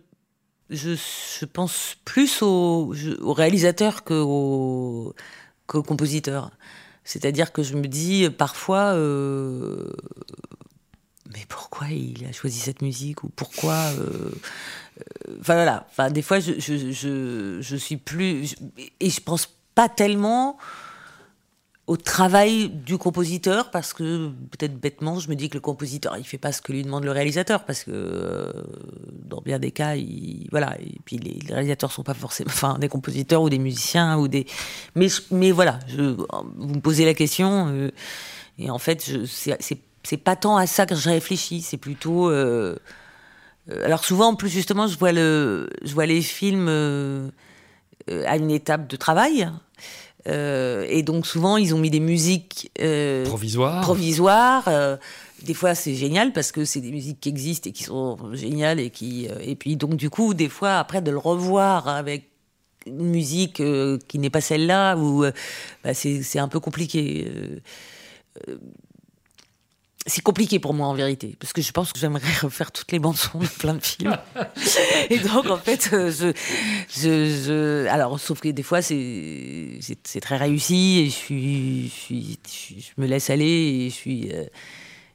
je, 0.70 1.46
pense 1.46 1.98
plus 2.06 2.42
au, 2.42 2.92
je- 2.94 3.20
au 3.22 3.34
réalisateur 3.34 4.04
qu'au 4.04 5.14
compositeur. 5.68 6.52
C'est-à-dire 7.04 7.52
que 7.52 7.64
je 7.64 7.76
me 7.76 7.88
dis 7.88 8.30
parfois, 8.30 8.94
euh, 8.94 9.92
mais 11.34 11.46
pourquoi 11.50 11.88
il 11.90 12.26
a 12.26 12.32
choisi 12.32 12.60
cette 12.60 12.82
musique 12.82 13.24
ou 13.24 13.30
pourquoi 13.30 13.74
euh, 13.74 14.32
euh, 15.00 15.38
Enfin 15.40 15.56
voilà. 15.56 15.88
Enfin 15.92 16.10
des 16.10 16.22
fois, 16.22 16.40
je, 16.40 16.54
je, 16.60 17.60
je, 17.62 17.76
suis 17.76 17.98
plus 17.98 18.56
et 19.00 19.10
je 19.10 19.20
pense 19.20 19.50
pas 19.76 19.90
tellement 19.90 20.58
au 21.86 21.98
travail 21.98 22.70
du 22.70 22.98
compositeur 22.98 23.70
parce 23.70 23.94
que 23.94 24.30
peut-être 24.52 24.80
bêtement 24.80 25.20
je 25.20 25.30
me 25.30 25.36
dis 25.36 25.50
que 25.50 25.56
le 25.56 25.60
compositeur 25.60 26.16
il 26.18 26.24
fait 26.24 26.38
pas 26.38 26.54
ce 26.54 26.62
que 26.62 26.72
lui 26.72 26.82
demande 26.82 27.04
le 27.04 27.12
réalisateur 27.12 27.66
parce 27.66 27.84
que 27.84 27.92
euh, 27.92 28.52
dans 29.12 29.42
bien 29.42 29.60
des 29.60 29.72
cas 29.72 29.96
il, 29.96 30.48
voilà 30.50 30.78
et 30.80 30.96
puis 31.04 31.18
les, 31.18 31.40
réalisateurs 31.54 31.92
sont 31.92 32.04
pas 32.04 32.14
forcément 32.14 32.52
enfin 32.54 32.80
des 32.80 32.88
compositeurs 32.88 33.42
ou 33.42 33.50
des 33.50 33.60
musiciens 33.60 34.18
ou 34.18 34.30
des 34.30 34.48
mais 34.96 35.52
voilà 35.52 35.80
vous 35.90 36.74
me 36.74 36.80
posez 36.80 37.04
la 37.04 37.14
question 37.14 37.68
euh, 37.68 37.92
et 38.58 38.70
en 38.70 38.80
fait 38.80 39.02
c'est 39.26 40.18
pas 40.18 40.38
tant 40.38 40.56
à 40.56 40.68
ça 40.68 40.86
que 40.86 40.96
je 40.96 41.10
réfléchis 41.10 41.62
c'est 41.62 41.78
plutôt 41.78 42.30
euh, 42.30 42.78
alors 43.84 44.06
souvent 44.06 44.28
en 44.28 44.36
plus 44.36 44.50
justement 44.50 44.88
je 44.88 44.98
vois 44.98 45.12
le 45.12 45.70
je 45.84 45.94
vois 45.94 46.06
les 46.06 46.22
films 46.22 46.70
à 48.08 48.38
une 48.38 48.52
étape 48.52 48.88
de 48.88 48.96
travail 48.96 49.50
euh, 50.28 50.86
et 50.90 51.04
donc 51.04 51.26
souvent 51.28 51.58
ils 51.58 51.74
ont 51.76 51.78
mis 51.78 51.90
des 51.90 52.00
musiques 52.00 52.72
euh, 52.80 53.26
Provisoire. 53.26 53.82
provisoires. 53.82 54.64
euh, 54.68 54.96
des 55.44 55.54
fois 55.54 55.76
c'est 55.76 55.96
génial 55.96 56.32
parce 56.32 56.52
que 56.52 56.64
c'est 56.64 56.80
des 56.80 56.92
musiques 56.92 57.20
qui 57.20 57.30
existent 57.30 57.70
et 57.70 57.74
qui 57.74 57.84
sont 57.84 58.18
géniales 58.34 58.80
et 58.80 58.90
qui 58.90 59.28
et 59.42 59.56
puis 59.56 59.76
donc 59.76 59.96
du 59.96 60.10
coup 60.10 60.34
des 60.34 60.48
fois 60.50 60.78
après 60.78 61.02
de 61.02 61.12
le 61.12 61.18
revoir 61.18 61.88
avec 61.90 62.30
une 62.86 63.10
musique 63.10 63.62
qui 64.08 64.20
n'est 64.20 64.30
pas 64.30 64.42
celle-là 64.42 64.96
ou 64.96 65.26
bah, 65.84 65.94
c'est 65.94 66.24
c'est 66.24 66.40
un 66.40 66.48
peu 66.48 66.60
compliqué. 66.60 67.28
C'est 70.06 70.22
compliqué 70.22 70.60
pour 70.60 70.74
moi 70.74 70.88
en 70.88 70.94
vérité, 70.94 71.36
parce 71.40 71.54
que 71.54 71.62
je 71.62 71.72
pense 71.72 71.94
que 71.94 72.00
j'aimerais 72.00 72.22
refaire 72.42 72.72
toutes 72.72 72.92
les 72.92 73.00
bandes 73.00 73.16
son 73.18 73.40
de 73.40 73.48
plein 73.48 73.74
de 73.76 73.84
films. 73.84 74.18
Et 75.10 75.20
donc 75.20 75.46
en 75.50 75.58
fait, 75.58 75.90
euh, 75.94 76.12
je, 76.12 76.34
je, 76.90 77.44
je- 77.46 77.88
alors 77.88 78.20
sauf 78.20 78.40
que 78.42 78.50
des 78.50 78.64
fois 78.64 78.82
c'est 78.82 79.80
très 80.22 80.38
réussi 80.38 81.00
et 81.00 81.06
je 81.06 81.12
suis, 81.12 81.84
je 81.88 81.94
suis, 81.94 82.40
je 82.46 82.50
suis- 82.52 82.82
je 82.82 83.02
me 83.02 83.08
laisse 83.08 83.30
aller 83.30 83.46
et 83.46 83.90
je 83.90 83.96
suis 83.96 84.32
euh, 84.34 84.44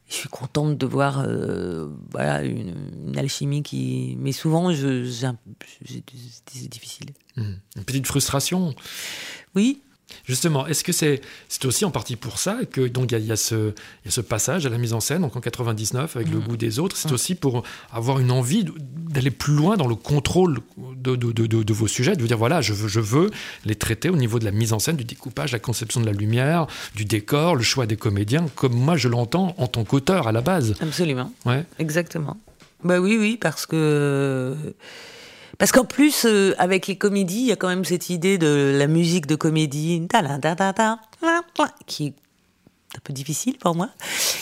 je 0.08 0.14
suis 0.14 0.28
contente 0.30 0.78
de 0.78 0.86
voir 0.86 1.20
euh, 1.26 1.88
voilà 2.10 2.42
une, 2.42 2.74
une 3.08 3.18
alchimie 3.18 3.62
qui, 3.62 4.16
mais 4.18 4.32
souvent 4.32 4.72
je 4.72 5.04
c'est 5.84 6.68
difficile. 6.70 7.10
Mhm. 7.36 7.58
Une 7.76 7.84
petite 7.84 8.06
frustration? 8.06 8.74
Oui, 9.54 9.82
Justement, 10.24 10.66
est-ce 10.66 10.84
que 10.84 10.92
c'est 10.92 11.20
c'est 11.48 11.64
aussi 11.66 11.84
en 11.84 11.90
partie 11.90 12.16
pour 12.16 12.38
ça 12.38 12.58
que 12.70 12.82
donc 12.88 13.12
il 13.12 13.18
y, 13.26 13.30
a- 13.30 13.34
y 13.34 13.36
ce 13.36 13.54
il 14.04 14.06
y 14.06 14.08
a 14.08 14.10
ce 14.10 14.20
passage 14.20 14.64
à 14.66 14.68
la 14.70 14.78
mise 14.78 14.92
en 14.94 15.00
scène 15.00 15.22
donc 15.22 15.36
en 15.36 15.40
99 15.40 16.16
avec 16.16 16.28
Mm. 16.28 16.32
le 16.32 16.38
goût 16.40 16.56
des 16.56 16.78
autres, 16.78 16.96
c'est 16.96 17.12
aussi 17.12 17.34
pour 17.34 17.62
avoir 17.92 18.18
une 18.18 18.30
envie 18.30 18.64
d'aller 19.10 19.30
plus 19.30 19.54
loin 19.54 19.76
dans 19.76 19.86
le 19.86 19.94
contrôle 19.94 20.60
de, 20.96 21.14
de, 21.16 21.32
de- 21.32 21.46
de- 21.46 21.62
de 21.62 21.72
vos 21.72 21.86
sujets, 21.88 22.14
de 22.16 22.20
vous 22.22 22.28
dire 22.28 22.38
voilà 22.38 22.60
je 22.62 22.72
veux 22.72 22.88
je 22.88 23.00
veux 23.00 23.30
les 23.64 23.74
traiter 23.74 24.08
au 24.10 24.16
niveau 24.16 24.38
de 24.38 24.44
la 24.44 24.50
mise 24.50 24.72
en 24.72 24.78
scène, 24.78 24.96
du 24.96 25.04
découpage, 25.04 25.52
la 25.52 25.58
conception 25.58 26.00
de 26.00 26.06
la 26.06 26.12
lumière, 26.12 26.66
du 26.94 27.04
décor, 27.04 27.54
le 27.56 27.62
choix 27.62 27.86
des 27.86 27.96
comédiens, 27.96 28.46
comme 28.54 28.72
moi 28.74 28.96
je 28.96 29.08
l'entends 29.08 29.54
en 29.58 29.66
tant 29.66 29.84
qu'auteur 29.84 30.26
à 30.28 30.32
la 30.32 30.40
base. 30.40 30.74
absolument. 30.80 31.32
Ouais. 31.44 31.64
Exactement. 31.78 32.36
Bah 32.84 32.98
oui, 33.00 33.16
oui, 33.18 33.36
parce 33.40 33.66
que 33.66 34.54
parce 35.58 35.72
qu'en 35.72 35.84
plus 35.84 36.24
euh, 36.24 36.54
avec 36.58 36.86
les 36.86 36.96
comédies, 36.96 37.40
il 37.40 37.46
y 37.46 37.52
a 37.52 37.56
quand 37.56 37.68
même 37.68 37.84
cette 37.84 38.08
idée 38.10 38.38
de 38.38 38.74
la 38.78 38.86
musique 38.86 39.26
de 39.26 39.34
comédie, 39.34 40.06
qui 41.86 42.06
est 42.06 42.14
un 42.96 43.00
peu 43.04 43.12
difficile 43.12 43.58
pour 43.58 43.74
moi. 43.74 43.90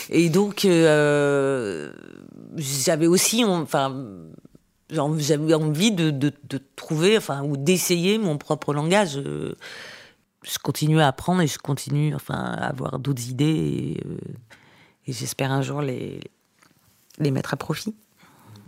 Et 0.09 0.29
donc 0.29 0.63
euh, 0.63 1.91
j'avais 2.55 3.07
aussi, 3.07 3.43
enfin, 3.43 4.05
j'avais 4.89 5.53
envie 5.53 5.91
de, 5.91 6.11
de, 6.11 6.31
de 6.49 6.61
trouver, 6.75 7.17
enfin, 7.17 7.43
ou 7.43 7.57
d'essayer 7.57 8.17
mon 8.17 8.37
propre 8.37 8.73
langage. 8.73 9.17
Euh, 9.17 9.55
Je 10.43 10.59
continue 10.59 11.01
à 11.01 11.07
apprendre 11.07 11.41
et 11.41 11.47
je 11.47 11.57
continue, 11.57 12.15
enfin, 12.15 12.35
à 12.35 12.67
avoir 12.67 12.99
d'autres 12.99 13.27
idées. 13.27 13.97
Et, 13.97 14.01
euh, 14.05 14.17
et 15.07 15.11
j'espère 15.11 15.51
un 15.51 15.61
jour 15.61 15.81
les 15.81 16.21
les 17.19 17.31
mettre 17.31 17.53
à 17.53 17.57
profit. 17.57 17.95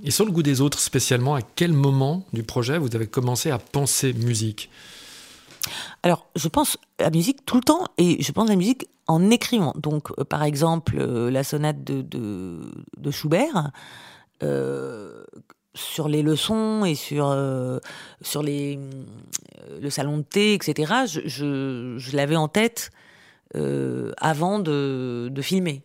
Et 0.03 0.11
sur 0.11 0.25
le 0.25 0.31
goût 0.31 0.43
des 0.43 0.61
autres 0.61 0.79
spécialement, 0.79 1.35
à 1.35 1.41
quel 1.41 1.73
moment 1.73 2.25
du 2.33 2.43
projet 2.43 2.77
vous 2.77 2.95
avez 2.95 3.07
commencé 3.07 3.51
à 3.51 3.57
penser 3.57 4.13
musique? 4.13 4.69
Alors, 6.03 6.27
je 6.35 6.47
pense 6.47 6.77
à 6.99 7.03
la 7.03 7.09
musique 7.09 7.45
tout 7.45 7.55
le 7.55 7.61
temps 7.61 7.85
et 7.97 8.21
je 8.23 8.31
pense 8.31 8.47
à 8.47 8.53
la 8.53 8.57
musique 8.57 8.87
en 9.07 9.29
écrivant. 9.29 9.73
Donc, 9.75 10.11
euh, 10.17 10.23
par 10.23 10.43
exemple, 10.43 10.95
euh, 10.97 11.29
la 11.29 11.43
sonate 11.43 11.83
de, 11.83 13.11
Schubert, 13.11 13.71
euh, 14.43 15.23
sur 15.73 16.07
les 16.07 16.21
leçons 16.21 16.85
et 16.85 16.95
sur, 16.95 17.35
sur 18.21 18.43
les, 18.43 18.79
le 19.81 19.89
salon 19.89 20.19
de 20.19 20.23
thé, 20.23 20.53
etc., 20.53 20.93
je, 21.05 22.15
l'avais 22.15 22.35
en 22.35 22.47
tête 22.47 22.91
avant 23.53 24.59
de 24.59 25.41
filmer. 25.41 25.83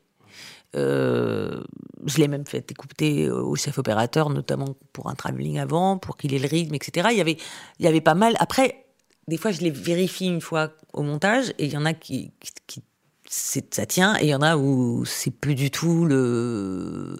Euh, 0.75 1.63
je 2.07 2.19
l'ai 2.19 2.29
même 2.29 2.47
fait 2.47 2.71
écouter 2.71 3.31
au 3.31 3.55
chef 3.57 3.79
opérateur, 3.79 4.29
notamment 4.31 4.75
pour 4.93 5.09
un 5.09 5.15
travelling 5.15 5.59
avant, 5.59 5.99
pour 5.99 6.17
qu'il 6.17 6.35
ait 6.35 6.39
le 6.39 6.49
rythme, 6.49 6.75
etc. 6.75 7.09
Il 7.13 7.19
y 7.19 7.21
avait, 7.21 7.37
il 7.79 7.85
y 7.85 7.89
avait 7.89 8.01
pas 8.01 8.15
mal. 8.15 8.35
Après, 8.41 8.85
des 9.29 9.37
fois, 9.39 9.53
je 9.53 9.61
les 9.61 9.71
vérifie 9.71 10.27
une 10.27 10.41
fois 10.41 10.73
au 10.93 11.03
montage, 11.03 11.51
et 11.59 11.65
il 11.67 11.73
y 11.73 11.77
en 11.77 11.87
a 11.87 11.95
qui, 11.95 12.33
qui, 12.41 12.53
qui- 12.67 12.83
ça 13.31 13.87
tient, 13.87 14.17
et 14.19 14.25
il 14.25 14.29
y 14.29 14.35
en 14.35 14.43
a 14.43 14.57
où 14.57 15.05
c'est 15.07 15.31
plus 15.31 15.55
du 15.55 15.71
tout 15.71 16.05
le, 16.05 17.17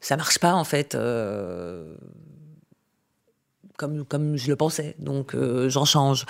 ça 0.00 0.16
marche 0.16 0.38
pas 0.38 0.54
en 0.54 0.64
fait. 0.64 0.94
euh, 0.94 1.94
Comme, 3.76 4.04
comme 4.04 4.36
je 4.36 4.48
le 4.48 4.56
pensais, 4.56 4.94
donc 4.98 5.34
euh, 5.34 5.70
j'en 5.70 5.86
change. 5.86 6.26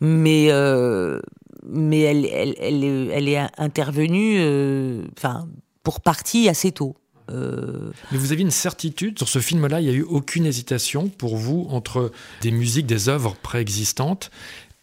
Mais, 0.00 0.46
euh, 0.50 1.20
mais 1.66 2.00
elle, 2.00 2.24
elle, 2.26 2.54
elle, 2.58 3.10
elle 3.12 3.28
est 3.28 3.46
intervenue, 3.58 4.36
euh, 4.40 5.02
enfin, 5.16 5.46
pour 5.84 6.00
partie 6.00 6.48
assez 6.48 6.72
tôt. 6.72 6.96
Euh, 7.30 7.90
Mais 8.12 8.18
vous 8.18 8.32
aviez 8.32 8.44
une 8.44 8.50
certitude 8.50 9.16
sur 9.16 9.28
ce 9.28 9.38
film-là, 9.38 9.80
il 9.80 9.84
n'y 9.84 9.90
a 9.90 9.94
eu 9.94 10.02
aucune 10.02 10.44
hésitation 10.44 11.08
pour 11.08 11.36
vous 11.36 11.66
entre 11.70 12.10
des 12.42 12.50
musiques, 12.50 12.86
des 12.86 13.08
œuvres 13.08 13.34
préexistantes 13.36 14.30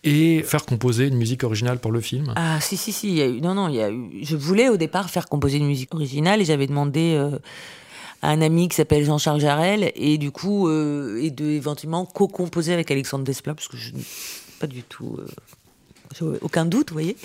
et 0.04 0.42
faire 0.42 0.66
composer 0.66 1.08
une 1.08 1.18
musique 1.18 1.44
originale 1.44 1.80
pour 1.80 1.92
le 1.92 2.02
film? 2.02 2.34
Ah 2.36 2.60
si 2.60 2.78
si 2.78 2.92
si, 2.92 3.10
il 3.10 3.16
y 3.16 3.22
a 3.22 3.28
eu 3.28 3.42
non 3.42 3.54
non, 3.54 3.68
il 3.68 3.76
y 3.76 3.82
a 3.82 3.92
eu 3.92 4.24
je 4.24 4.36
voulais 4.36 4.70
au 4.70 4.78
départ 4.78 5.12
faire 5.12 5.28
composer 5.28 5.58
une 5.58 5.68
musique 5.68 5.94
originale 5.94 6.42
et 6.42 6.46
j'avais 6.46 6.66
demandé 6.66 7.14
euh, 7.16 7.38
à 8.24 8.30
un 8.30 8.42
ami 8.42 8.68
qui 8.70 8.76
s'appelle 8.76 9.06
Jean-Charles 9.06 9.42
Jarel 9.42 9.92
et 9.94 10.18
du 10.18 10.32
coup 10.32 10.68
euh, 10.68 11.22
et 11.22 11.30
de 11.30 11.46
éventuellement 11.46 12.06
co-composer 12.08 12.74
avec 12.74 12.90
Alexandre 12.90 13.24
Desplat 13.24 13.54
parce 13.54 13.68
que 13.68 13.78
je 13.78 13.92
n'ai 13.92 14.04
pas 14.60 14.66
du 14.66 14.82
tout 14.82 15.20
aucun 16.42 16.66
doute, 16.66 16.90
vous 16.90 16.96
voyez. 16.96 17.16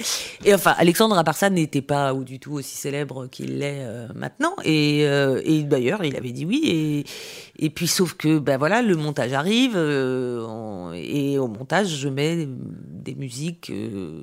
Et 0.45 0.55
enfin, 0.55 0.75
Alexandre, 0.79 1.17
à 1.19 1.25
part 1.25 1.37
ça, 1.37 1.51
n'était 1.51 1.83
pas 1.83 2.15
ou 2.15 2.25
du 2.25 2.39
tout 2.39 2.53
aussi 2.53 2.77
célèbre 2.77 3.27
qu'il 3.27 3.59
l'est 3.59 3.81
euh, 3.81 4.09
maintenant. 4.15 4.55
Et, 4.65 5.07
euh, 5.07 5.41
et 5.45 5.63
d'ailleurs, 5.63 6.05
il 6.05 6.17
avait 6.17 6.33
dit 6.33 6.45
oui. 6.45 6.63
Et, 6.65 7.65
et 7.67 7.71
puis, 7.71 7.89
sauf 7.89 8.15
que, 8.15 8.39
ben 8.39 8.59
voilà, 8.59 8.83
le 8.83 8.97
montage 8.97 9.33
arrive. 9.33 9.75
euh, 9.77 10.93
et 10.95 11.39
au 11.39 11.49
montage, 11.49 11.89
je 11.89 12.09
mets 12.09 12.47
des 12.49 13.15
musiques 13.15 13.71
de, 13.73 14.23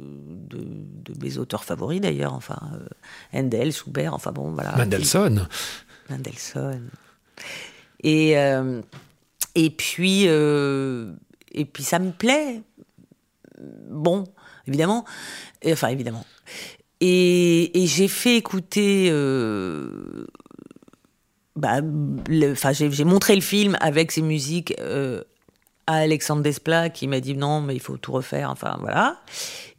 de 0.59 1.13
mes 1.21 1.37
auteurs 1.37 1.63
favoris, 1.63 2.01
d'ailleurs. 2.01 2.33
Enfin, 2.33 2.59
Handel, 3.33 3.71
Schubert, 3.71 4.13
enfin 4.13 4.31
bon, 4.31 4.51
voilà. 4.51 4.75
Mendelssohn. 4.77 5.47
Mendelssohn. 6.09 6.89
Et, 8.03 8.35
et 9.55 9.69
puis, 9.69 10.23
et 10.25 11.65
puis 11.65 11.83
ça 11.83 11.99
me 11.99 12.11
plaît. 12.11 12.61
Bon, 13.89 14.25
évidemment. 14.67 15.05
Et, 15.61 15.73
Enfin, 15.73 15.89
évidemment. 15.89 16.25
Et, 17.01 17.71
j'ai 17.85 18.07
fait 18.07 18.37
écouter. 18.37 19.09
euh, 19.11 20.25
bah, 21.55 21.81
j'ai 22.29 23.03
montré 23.05 23.35
le 23.35 23.41
film 23.41 23.77
avec 23.79 24.11
ses 24.11 24.21
musiques 24.23 24.73
euh, 24.79 25.21
à 25.85 25.97
Alexandre 25.97 26.41
Desplat 26.41 26.89
qui 26.89 27.07
m'a 27.07 27.19
dit 27.19 27.35
non, 27.35 27.61
mais 27.61 27.75
il 27.75 27.79
faut 27.79 27.97
tout 27.97 28.11
refaire. 28.13 28.49
Enfin, 28.49 28.77
voilà. 28.79 29.21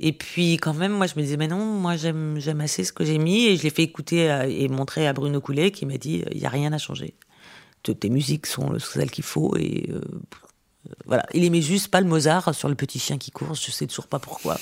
Et 0.00 0.12
puis, 0.12 0.56
quand 0.58 0.74
même, 0.74 0.92
moi, 0.92 1.06
je 1.06 1.14
me 1.16 1.22
disais, 1.22 1.36
mais 1.36 1.48
non, 1.48 1.64
moi, 1.64 1.96
j'aime 1.96 2.38
assez 2.60 2.84
ce 2.84 2.92
que 2.92 3.04
j'ai 3.04 3.18
mis. 3.18 3.46
Et 3.46 3.56
je 3.56 3.62
l'ai 3.62 3.70
fait 3.70 3.82
écouter 3.82 4.26
et 4.48 4.68
montrer 4.68 5.06
à 5.08 5.12
Bruno 5.12 5.40
Coulet 5.40 5.70
qui 5.70 5.86
m'a 5.86 5.96
dit, 5.96 6.22
il 6.30 6.38
n'y 6.38 6.46
a 6.46 6.50
rien 6.50 6.72
à 6.72 6.78
changer. 6.78 7.14
Te- 7.82 7.92
Tes 7.92 8.10
musiques 8.10 8.46
sont 8.46 8.78
celles 8.78 9.10
qu'il 9.10 9.24
faut. 9.24 9.56
Et 9.56 9.88
euh, 9.90 10.00
voilà. 11.06 11.24
Il 11.34 11.44
aimait 11.44 11.62
juste 11.62 11.88
pas 11.88 12.00
le 12.00 12.06
Mozart 12.06 12.54
sur 12.54 12.68
le 12.68 12.74
petit 12.74 12.98
chien 12.98 13.18
qui 13.18 13.30
court. 13.30 13.54
Je 13.54 13.70
sais 13.70 13.86
toujours 13.86 14.06
pas 14.06 14.18
pourquoi. 14.18 14.56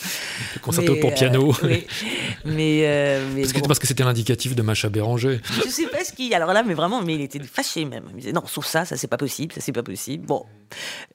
Le 0.55 0.61
concerto 0.61 0.93
Mais, 0.95 1.01
pour 1.01 1.11
euh, 1.11 1.15
piano. 1.15 1.55
oui. 1.63 1.87
Mais, 2.45 2.83
euh, 2.87 3.29
mais 3.35 3.43
Parce 3.43 3.53
que, 3.53 3.61
bon. 3.61 3.67
parce 3.67 3.79
que 3.79 3.87
c'était 3.87 4.05
l'indicatif 4.05 4.55
de 4.55 4.63
Macha 4.63 4.89
Béranger. 4.89 5.41
Je 5.65 5.69
sais 5.71 5.87
pas 5.87 6.05
ce 6.05 6.13
qui. 6.13 6.35
Alors 6.35 6.53
là, 6.53 6.63
mais 6.63 6.75
vraiment, 6.75 7.03
mais 7.03 7.15
il 7.15 7.21
était 7.21 7.41
fâché 7.43 7.85
même. 7.85 8.05
Il 8.11 8.15
me 8.15 8.21
disait 8.21 8.33
non, 8.33 8.43
sauf 8.47 8.67
ça, 8.67 8.85
ça 8.85 8.97
c'est 8.97 9.07
pas 9.09 9.17
possible, 9.17 9.53
ça 9.53 9.61
c'est 9.61 9.73
pas 9.73 9.83
possible. 9.83 10.27
Bon. 10.27 10.45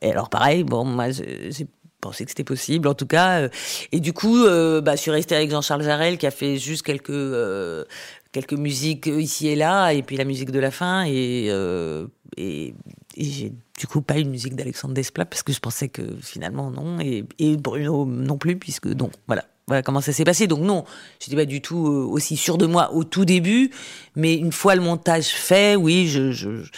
Et 0.02 0.12
alors 0.12 0.30
pareil, 0.30 0.63
bon, 0.63 0.86
moi 0.86 1.12
j'ai 1.12 1.68
pensé 2.00 2.24
que 2.26 2.32
c'était 2.32 2.44
possible, 2.44 2.88
en 2.88 2.94
tout 2.94 3.08
cas. 3.08 3.40
euh, 3.42 3.50
et 3.92 4.00
du 4.00 4.13
coup, 4.13 4.38
euh, 4.46 4.82
bah, 4.82 4.96
je 4.96 5.02
suis 5.02 5.12
restée 5.12 5.36
avec 5.36 5.50
Jean-Charles 5.50 5.84
Jarel 5.84 6.18
qui 6.20 6.28
a 6.28 6.32
fait 6.32 6.58
juste 6.58 6.84
quelques 6.84 7.10
euh, 7.10 7.84
quelques 8.32 8.54
musiques 8.54 9.08
ici 9.08 9.48
et 9.48 9.56
là, 9.56 9.92
et 9.94 10.04
puis 10.04 10.16
la 10.16 10.24
musique 10.26 10.52
de 10.52 10.60
la 10.60 10.70
fin. 10.72 11.04
Et, 11.06 11.48
euh, 11.50 12.06
et, 12.38 12.76
et 13.16 13.24
j'ai 13.24 13.52
du 13.78 13.88
coup 13.88 14.02
pas 14.02 14.18
une 14.18 14.30
musique 14.30 14.56
d'Alexandre 14.56 14.94
Desplat 14.94 15.26
parce 15.26 15.44
que 15.44 15.54
je 15.54 15.60
pensais 15.60 15.88
que 15.88 16.02
finalement 16.22 16.72
non, 16.72 17.00
et, 17.00 17.24
Bruno 17.58 18.06
non 18.06 18.38
plus, 18.38 18.58
puisque 18.58 18.88
non. 18.88 19.10
Voilà. 19.28 19.46
Voilà 19.68 19.84
comment 19.84 20.00
ça 20.00 20.13
s'est 20.13 20.24
passé. 20.24 20.48
Donc 20.48 20.62
non, 20.62 20.86
je 21.20 21.26
n'étais 21.28 21.36
pas 21.42 21.46
du 21.46 21.62
tout 21.62 21.88
euh, 21.88 22.06
aussi 22.06 22.38
sûre 22.38 22.58
de 22.58 22.66
moi 22.66 22.94
au 22.94 23.04
tout 23.04 23.26
début, 23.26 23.70
mais 24.16 24.34
une 24.36 24.54
fois 24.54 24.76
le 24.76 24.82
montage 24.82 25.26
fait, 25.28 25.76
oui, 25.76 26.08
je, 26.08 26.32
je, 26.32 26.63
je- 26.63 26.72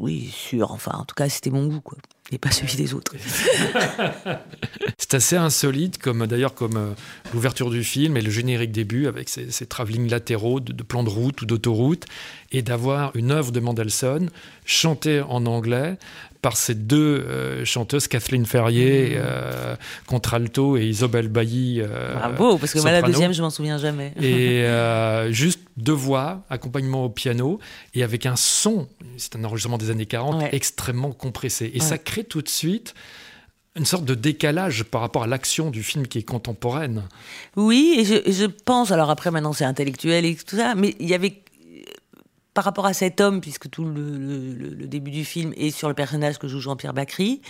oui, 0.00 0.28
sûr. 0.34 0.72
Enfin, 0.72 0.92
en 0.94 1.04
tout 1.04 1.14
cas, 1.14 1.28
c'était 1.28 1.50
mon 1.50 1.66
goût, 1.66 1.80
quoi, 1.80 1.96
et 2.30 2.38
pas 2.38 2.50
celui 2.50 2.76
des 2.76 2.94
autres. 2.94 3.14
C'est 4.98 5.14
assez 5.14 5.36
insolite, 5.36 5.98
comme 5.98 6.26
d'ailleurs 6.26 6.54
comme 6.54 6.76
euh, 6.76 6.90
l'ouverture 7.32 7.70
du 7.70 7.82
film 7.82 8.16
et 8.16 8.20
le 8.20 8.30
générique 8.30 8.72
début 8.72 9.06
avec 9.06 9.28
ces, 9.28 9.50
ces 9.50 9.66
travelling 9.66 10.10
latéraux 10.10 10.60
de, 10.60 10.72
de 10.72 10.82
plans 10.82 11.02
de 11.02 11.08
route 11.08 11.40
ou 11.40 11.46
d'autoroute, 11.46 12.04
et 12.52 12.62
d'avoir 12.62 13.14
une 13.16 13.30
œuvre 13.30 13.52
de 13.52 13.60
Mendelssohn 13.60 14.30
chantée 14.66 15.22
en 15.22 15.46
anglais 15.46 15.96
par 16.42 16.56
ces 16.56 16.74
deux 16.74 17.24
euh, 17.26 17.64
chanteuses, 17.64 18.06
Kathleen 18.08 18.46
Ferrier, 18.46 19.14
euh, 19.16 19.74
contralto, 20.06 20.76
et 20.76 20.86
Isobel 20.86 21.28
Bailly. 21.28 21.82
Bravo, 22.14 22.58
parce 22.58 22.72
que 22.72 22.80
moi, 22.80 22.92
la 22.92 23.02
deuxième, 23.02 23.32
je 23.32 23.42
m'en 23.42 23.50
souviens 23.50 23.78
jamais. 23.78 24.12
Et 24.20 24.64
juste 25.32 25.60
deux 25.78 25.92
voix, 25.92 26.44
accompagnement 26.50 27.04
au 27.04 27.08
piano, 27.08 27.58
et 27.94 28.02
avec 28.02 28.26
un 28.26 28.36
son, 28.36 28.88
c'est 29.16 29.36
un 29.36 29.44
enregistrement 29.44 29.78
des 29.78 29.90
années 29.90 30.06
40, 30.06 30.42
Ouais. 30.42 30.48
extrêmement 30.52 31.12
compressé. 31.12 31.70
Et 31.74 31.80
Ouais. 31.80 31.86
ça 31.86 31.96
crée 31.98 32.24
tout 32.24 32.42
de 32.42 32.48
suite 32.48 32.94
une 33.76 33.84
sorte 33.86 34.04
de 34.04 34.14
décalage 34.14 34.82
par 34.84 35.00
rapport 35.00 35.22
à 35.22 35.26
l'action 35.28 35.70
du 35.70 35.82
film 35.84 36.06
qui 36.08 36.18
est 36.18 36.22
contemporaine. 36.24 37.04
Oui, 37.54 37.94
et 37.98 38.04
je, 38.04 38.46
pense, 38.46 38.90
alors 38.90 39.08
après 39.08 39.30
maintenant 39.30 39.52
c'est 39.52 39.64
intellectuel 39.64 40.24
et 40.24 40.34
tout 40.34 40.56
ça, 40.56 40.74
mais 40.74 40.96
il 40.98 41.08
y 41.08 41.14
avait, 41.14 41.42
euh, 41.64 41.82
par 42.54 42.64
rapport 42.64 42.86
à 42.86 42.92
cet 42.92 43.20
homme, 43.20 43.40
puisque 43.40 43.70
tout 43.70 43.84
le, 43.84 44.18
le- 44.18 44.52
le- 44.54 44.74
le 44.74 44.86
début 44.88 45.12
du 45.12 45.24
film 45.24 45.52
est 45.56 45.70
sur 45.70 45.86
le 45.88 45.94
personnage 45.94 46.38
que 46.38 46.48
joue 46.48 46.58
Jean-Pierre 46.60 46.92
Bacry, 46.94 47.40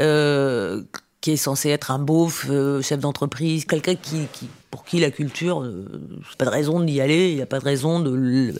euh, 0.00 0.82
qui 1.24 1.30
est 1.30 1.36
censé 1.36 1.70
être 1.70 1.90
un 1.90 1.98
beauf, 1.98 2.48
euh, 2.50 2.82
chef 2.82 3.00
d'entreprise, 3.00 3.64
quelqu'un 3.64 3.94
qui, 3.94 4.28
pour 4.70 4.84
qui 4.84 5.00
la 5.00 5.10
culture, 5.10 5.62
euh, 5.62 5.86
pas 6.36 6.44
de 6.44 6.50
raison 6.50 6.80
d'y 6.80 7.00
aller, 7.00 7.30
il 7.30 7.36
n'y 7.36 7.40
a 7.40 7.46
pas 7.46 7.60
de 7.60 7.64
raison 7.64 7.98
de 7.98 8.52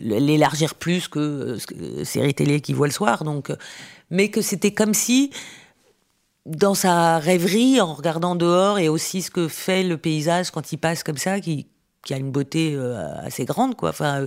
l'élargir 0.00 0.74
plus 0.74 1.06
que 1.06 1.20
euh, 1.20 1.58
que- 1.64 2.02
série 2.02 2.34
télé 2.34 2.60
qui 2.60 2.72
voit 2.72 2.88
le 2.88 2.92
soir. 2.92 3.22
Donc, 3.22 3.50
euh, 3.50 3.56
mais 4.10 4.30
que 4.30 4.40
c'était 4.42 4.72
comme 4.72 4.94
si 4.94 5.30
dans 6.44 6.74
sa 6.74 7.20
rêverie, 7.20 7.80
en 7.80 7.94
regardant 7.94 8.34
dehors, 8.34 8.80
et 8.80 8.88
aussi 8.88 9.22
ce 9.22 9.30
que 9.30 9.46
fait 9.46 9.84
le 9.84 9.96
paysage 9.96 10.50
quand 10.50 10.72
il 10.72 10.78
passe 10.78 11.04
comme 11.04 11.18
ça, 11.18 11.38
qui, 11.38 11.68
qui 12.04 12.14
a 12.14 12.16
une 12.16 12.32
beauté 12.32 12.72
euh, 12.74 13.14
assez 13.22 13.44
grande, 13.44 13.76
quoi. 13.76 13.90
Enfin, 13.90 14.22
euh, 14.22 14.26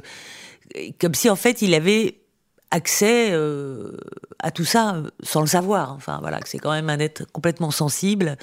comme 0.98 1.14
si 1.14 1.30
en 1.30 1.36
fait 1.36 1.62
il 1.62 1.74
avait 1.74 2.21
accès 2.72 3.32
euh, 3.32 3.98
à 4.40 4.52
tout 4.52 4.66
ça 4.66 4.96
euh, 4.96 5.10
sans 5.22 5.42
le 5.42 5.48
savoir. 5.48 5.94
Enfin 5.94 6.20
voilà, 6.22 6.40
c'est 6.46 6.58
quand 6.58 6.72
même 6.72 6.90
un 6.90 7.00
être 7.00 7.26
complètement 7.32 7.72
sensible, 7.72 8.38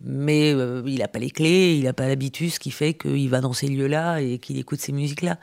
mais 0.00 0.52
euh, 0.52 0.82
il 0.86 0.98
n'a 0.98 1.08
pas 1.08 1.20
les 1.20 1.30
clés, 1.30 1.76
il 1.76 1.84
n'a 1.84 1.92
pas 1.92 2.08
l'habitus 2.08 2.58
qui 2.58 2.70
fait 2.70 2.94
qu'il 2.94 3.30
va 3.30 3.40
dans 3.40 3.52
ces 3.52 3.68
lieux-là 3.68 4.20
et 4.20 4.38
qu'il 4.38 4.58
écoute 4.58 4.80
ces 4.80 4.92
musiques-là. 4.92 5.38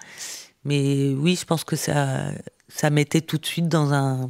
Mais 0.65 1.13
oui, 1.13 1.35
je 1.35 1.45
pense 1.45 1.63
que 1.63 1.77
ça, 1.77 2.31
ça 2.67 2.89
mettait 2.89 3.21
tout 3.21 3.37
de 3.37 3.45
suite 3.45 3.69
dans 3.69 3.93
un, 3.93 4.29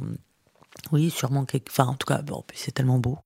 oui, 0.92 1.10
sûrement 1.10 1.44
quelque, 1.44 1.70
enfin 1.70 1.86
en 1.86 1.94
tout 1.94 2.06
cas, 2.06 2.22
bon, 2.22 2.44
c'est 2.54 2.72
tellement 2.72 2.98
beau. 2.98 3.18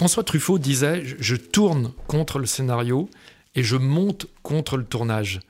François 0.00 0.24
Truffaut 0.24 0.58
disait 0.58 1.02
je- 1.04 1.36
tourne 1.36 1.92
contre 2.06 2.38
le 2.38 2.46
scénario 2.46 3.10
et 3.54 3.62
je 3.62 3.76
monte 3.76 4.28
contre 4.42 4.78
le 4.78 4.84
tournage. 4.84 5.40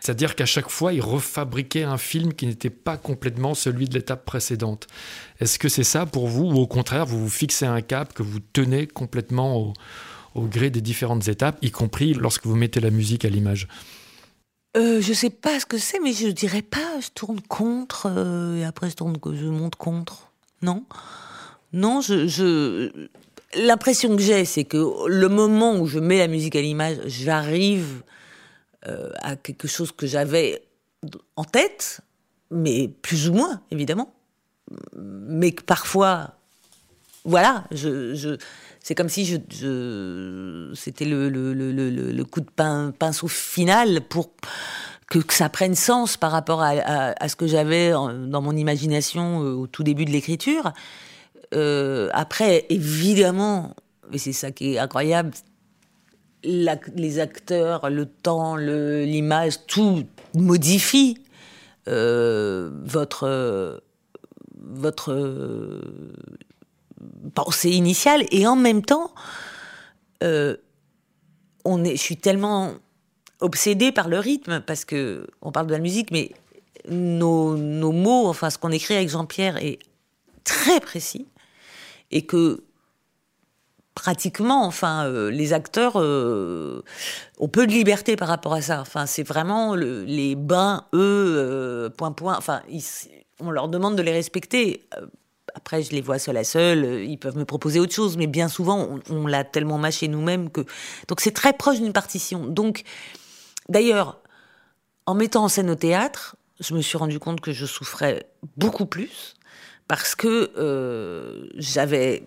C'est-à-dire 0.00 0.34
qu'à 0.34 0.46
chaque 0.46 0.68
fois, 0.68 0.92
il 0.92 1.00
refabriquait 1.00 1.84
un 1.84 1.96
film 1.96 2.34
qui 2.34 2.48
n'était 2.48 2.70
pas 2.70 2.96
complètement 2.96 3.54
celui 3.54 3.88
de 3.88 3.94
l'étape 3.94 4.24
précédente. 4.24 4.88
Est-ce 5.38 5.60
que 5.60 5.68
c'est 5.68 5.84
ça 5.84 6.06
pour 6.06 6.26
vous 6.26 6.46
ou 6.46 6.58
au 6.58 6.66
contraire, 6.66 7.06
vous 7.06 7.20
vous 7.20 7.30
fixez 7.30 7.66
un 7.66 7.82
cap 7.82 8.12
que 8.12 8.24
vous 8.24 8.40
tenez 8.40 8.88
complètement 8.88 9.72
au, 10.34 10.42
gré 10.42 10.70
des 10.70 10.80
différentes 10.80 11.28
étapes, 11.28 11.58
y 11.62 11.70
compris 11.70 12.12
lorsque 12.12 12.46
vous 12.46 12.56
mettez 12.56 12.80
la 12.80 12.90
musique 12.90 13.24
à 13.24 13.28
l'image? 13.28 13.68
Euh, 14.76 15.00
je 15.00 15.12
sais 15.12 15.30
pas 15.30 15.60
ce 15.60 15.66
que 15.66 15.78
c'est, 15.78 16.00
mais 16.00 16.14
je 16.14 16.26
dirais 16.26 16.62
pas, 16.62 16.98
je 17.00 17.10
tourne 17.14 17.40
contre, 17.42 18.08
euh, 18.10 18.56
et 18.56 18.64
après 18.64 18.90
je 18.90 18.96
tourne, 18.96 19.16
je 19.24 19.46
monte 19.46 19.76
contre. 19.76 20.32
Non. 20.62 20.84
Non, 21.72 22.00
je, 22.00 22.26
je... 22.26 22.90
l'impression 23.54 24.14
que 24.16 24.22
j'ai, 24.22 24.44
c'est 24.44 24.64
que 24.64 25.06
le 25.06 25.28
moment 25.28 25.78
où 25.78 25.86
je 25.86 25.98
mets 25.98 26.18
la 26.18 26.28
musique 26.28 26.56
à 26.56 26.60
l'image, 26.60 26.98
j'arrive 27.06 28.02
euh, 28.86 29.10
à 29.20 29.36
quelque 29.36 29.68
chose 29.68 29.92
que 29.92 30.06
j'avais 30.06 30.62
en 31.36 31.44
tête, 31.44 32.00
mais 32.50 32.88
plus 32.88 33.28
ou 33.28 33.34
moins, 33.34 33.60
évidemment. 33.70 34.12
Mais 34.96 35.52
que 35.52 35.62
parfois, 35.62 36.34
voilà, 37.24 37.64
c'est 38.80 38.94
comme 38.94 39.08
si 39.08 39.26
c'était 39.26 41.04
le, 41.04 42.22
coup 42.22 42.40
de 42.40 42.50
pin, 42.50 42.92
pinceau 42.98 43.28
final 43.28 44.00
pour 44.02 44.30
que, 45.08 45.18
ça 45.28 45.48
prenne 45.48 45.74
sens 45.74 46.16
par 46.16 46.30
rapport 46.30 46.62
à, 46.62 47.28
ce 47.28 47.36
que 47.36 47.46
j'avais 47.46 47.90
dans 47.90 48.40
mon 48.40 48.56
imagination 48.56 49.42
euh, 49.42 49.52
au 49.52 49.66
tout 49.66 49.82
début 49.82 50.04
de 50.04 50.10
l'écriture. 50.10 50.72
Euh, 51.54 52.08
après, 52.12 52.66
évidemment, 52.68 53.74
et 54.12 54.18
c'est 54.18 54.32
ça 54.32 54.50
qui 54.50 54.74
est 54.74 54.78
incroyable, 54.78 55.32
les 56.42 57.18
acteurs, 57.18 57.90
le 57.90 58.06
temps, 58.06 58.56
l'image, 58.56 59.66
tout 59.66 60.04
modifie 60.34 61.18
euh, 61.88 62.70
votre 62.84 63.82
votre 64.62 65.12
euh, 65.12 66.14
pensée 67.34 67.70
initiale. 67.70 68.24
Et 68.30 68.46
en 68.46 68.56
même 68.56 68.82
temps, 68.82 69.12
je 70.22 70.56
suis 71.96 72.16
tellement 72.16 72.74
obsédée 73.40 73.92
par 73.92 74.08
le 74.08 74.18
rythme 74.18 74.60
parce 74.60 74.84
que 74.84 75.26
on 75.42 75.50
parle 75.52 75.66
de 75.66 75.72
la 75.72 75.78
musique, 75.78 76.10
mais 76.10 76.32
nos, 76.88 77.56
nos 77.56 77.92
mots, 77.92 78.28
enfin 78.28 78.50
ce 78.50 78.58
qu'on 78.58 78.70
écrit 78.70 78.94
avec 78.94 79.08
Jean-Pierre 79.08 79.56
est 79.58 79.78
très 80.44 80.80
précis 80.80 81.26
et 82.10 82.26
que 82.26 82.62
pratiquement, 83.94 84.64
enfin, 84.66 85.04
euh, 85.06 85.30
les 85.30 85.52
acteurs 85.52 85.94
euh, 85.96 86.82
ont 87.38 87.48
peu 87.48 87.66
de 87.66 87.72
liberté 87.72 88.16
par 88.16 88.28
rapport 88.28 88.54
à 88.54 88.62
ça. 88.62 88.80
Enfin, 88.80 89.06
c'est 89.06 89.22
vraiment 89.24 89.74
le- 89.74 90.04
les 90.04 90.36
bains, 90.36 90.86
eux, 90.94 91.34
euh, 91.36 91.90
point 91.90 92.12
point. 92.12 92.36
Enfin, 92.36 92.62
on 93.40 93.50
leur 93.50 93.68
demande 93.68 93.96
de 93.96 94.02
les 94.02 94.12
respecter. 94.12 94.88
Après, 95.54 95.82
je 95.82 95.90
les 95.90 96.00
vois 96.00 96.18
seul 96.18 96.36
à 96.36 96.44
seul. 96.44 97.02
Ils 97.04 97.18
peuvent 97.18 97.36
me 97.36 97.44
proposer 97.44 97.80
autre 97.80 97.92
chose, 97.92 98.16
mais 98.16 98.28
bien 98.28 98.48
souvent, 98.48 98.78
on, 98.78 99.00
on 99.14 99.26
l'a 99.26 99.44
tellement 99.44 99.78
mâché 99.78 100.08
nous-mêmes 100.08 100.50
que. 100.50 100.60
Donc, 101.08 101.20
c'est 101.20 101.32
très 101.32 101.52
proche 101.52 101.80
d'une 101.80 101.92
partition. 101.92 102.46
Donc, 102.46 102.84
d'ailleurs, 103.68 104.20
en 105.06 105.14
mettant 105.14 105.44
en 105.44 105.48
scène 105.48 105.68
au 105.68 105.74
théâtre, 105.74 106.36
je 106.60 106.74
me 106.74 106.80
suis 106.80 106.96
rendu 106.96 107.18
compte 107.18 107.40
que 107.40 107.52
je 107.52 107.66
souffrais 107.66 108.26
beaucoup 108.56 108.86
plus 108.86 109.34
parce 109.90 110.14
que 110.14 110.52
euh, 110.56 111.48
j'avais 111.56 112.22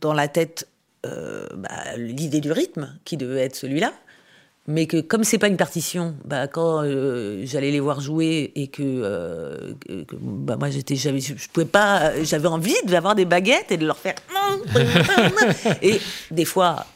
dans 0.00 0.12
la 0.12 0.26
tête 0.26 0.66
euh, 1.06 1.46
bah, 1.54 1.68
l'idée 1.96 2.40
du 2.40 2.50
rythme 2.50 2.98
qui 3.04 3.16
devait 3.16 3.42
être 3.42 3.54
celui-là, 3.54 3.92
mais 4.66 4.86
que 4.88 5.00
comme 5.00 5.22
c'est 5.22 5.38
pas 5.38 5.46
une 5.46 5.56
partition, 5.56 6.16
bah 6.24 6.48
quand 6.48 6.82
euh, 6.82 7.42
j'allais 7.44 7.70
les 7.70 7.78
voir 7.78 8.00
jouer 8.00 8.50
et 8.56 8.66
que, 8.66 8.82
euh, 8.82 9.74
bah 10.18 10.56
moi 10.56 10.68
j'étais, 10.68 10.96
j'avais, 10.96 11.20
je 11.20 11.48
pouvais 11.52 11.64
pas, 11.64 12.24
j'avais 12.24 12.48
envie 12.48 12.74
d'avoir 12.86 13.14
des 13.14 13.24
baguettes 13.24 13.70
et 13.70 13.76
de 13.76 13.86
leur 13.86 13.98
faire. 13.98 14.16
et 15.80 16.00
des 16.32 16.44
fois, 16.44 16.86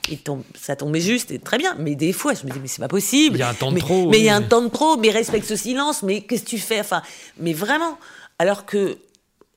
ça 0.60 0.74
tombait 0.74 0.98
juste 1.00 1.30
et 1.30 1.38
très 1.38 1.58
bien, 1.58 1.76
mais 1.78 1.94
des 1.94 2.12
fois 2.12 2.34
je 2.34 2.42
me 2.42 2.48
disais 2.48 2.60
mais 2.60 2.66
c'est 2.66 2.82
pas 2.82 2.88
possible. 2.88 3.36
Il 3.36 3.40
y 3.40 3.42
a 3.44 3.50
un 3.50 3.54
temps 3.54 3.70
de 3.70 3.76
mais, 3.76 3.80
trop, 3.80 4.08
Mais 4.08 4.18
il 4.18 4.24
y 4.24 4.28
a 4.28 4.34
un 4.34 4.42
temps 4.42 4.62
de 4.62 4.70
trop, 4.70 4.96
mais 4.96 5.10
respecte 5.10 5.46
ce 5.46 5.54
silence, 5.54 6.02
mais 6.02 6.22
qu'est-ce 6.22 6.42
que 6.42 6.48
tu 6.48 6.58
fais? 6.58 6.80
Enfin, 6.80 7.00
mais 7.38 7.52
vraiment. 7.52 7.96
Alors 8.40 8.66
que 8.66 8.96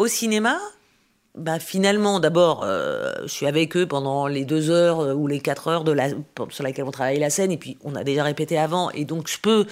au 0.02 0.08
cinéma, 0.08 0.58
bah 1.38 1.60
finalement, 1.60 2.20
d'abord, 2.20 2.64
euh, 2.66 3.14
je 3.24 3.28
suis 3.28 3.46
avec 3.48 3.78
eux 3.78 3.86
pendant 3.88 4.28
les 4.28 4.44
deux 4.46 4.70
heures 4.70 5.00
euh, 5.00 5.14
ou 5.14 5.28
les 5.28 5.40
quatre 5.40 5.68
heures 5.70 5.84
de 5.84 5.92
la, 5.94 6.10
sur 6.50 6.64
laquelle 6.64 6.86
on 6.86 6.92
travaille 6.92 7.20
la 7.20 7.30
scène, 7.30 7.52
et 7.52 7.58
puis 7.58 7.78
on 7.84 7.96
a 7.96 8.04
déjà 8.04 8.24
répété 8.24 8.58
avant, 8.58 8.90
et 8.92 9.06
donc 9.06 9.30
je 9.30 9.38
peux 9.40 9.66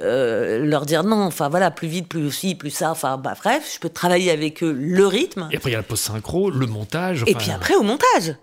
euh, 0.00 0.64
leur 0.64 0.86
dire 0.86 1.04
non, 1.04 1.22
enfin 1.24 1.48
voilà, 1.48 1.70
plus 1.70 1.88
vite, 1.88 2.08
plus 2.08 2.30
ci, 2.30 2.54
plus 2.54 2.70
ça, 2.70 2.90
enfin 2.90 3.16
bah, 3.16 3.34
bref, 3.42 3.72
je 3.74 3.80
peux 3.80 3.88
travailler 3.88 4.30
avec 4.30 4.62
eux 4.62 4.72
le 4.72 5.06
rythme, 5.06 5.48
Et 5.50 5.56
après, 5.56 5.70
il 5.70 5.72
y 5.72 5.76
a 5.76 5.78
la 5.78 5.82
pause 5.84 6.00
synchro, 6.00 6.50
le 6.50 6.66
montage. 6.66 7.24
et 7.26 7.34
puis 7.34 7.50
après 7.50 7.74
au 7.74 7.82
montage. 7.82 8.34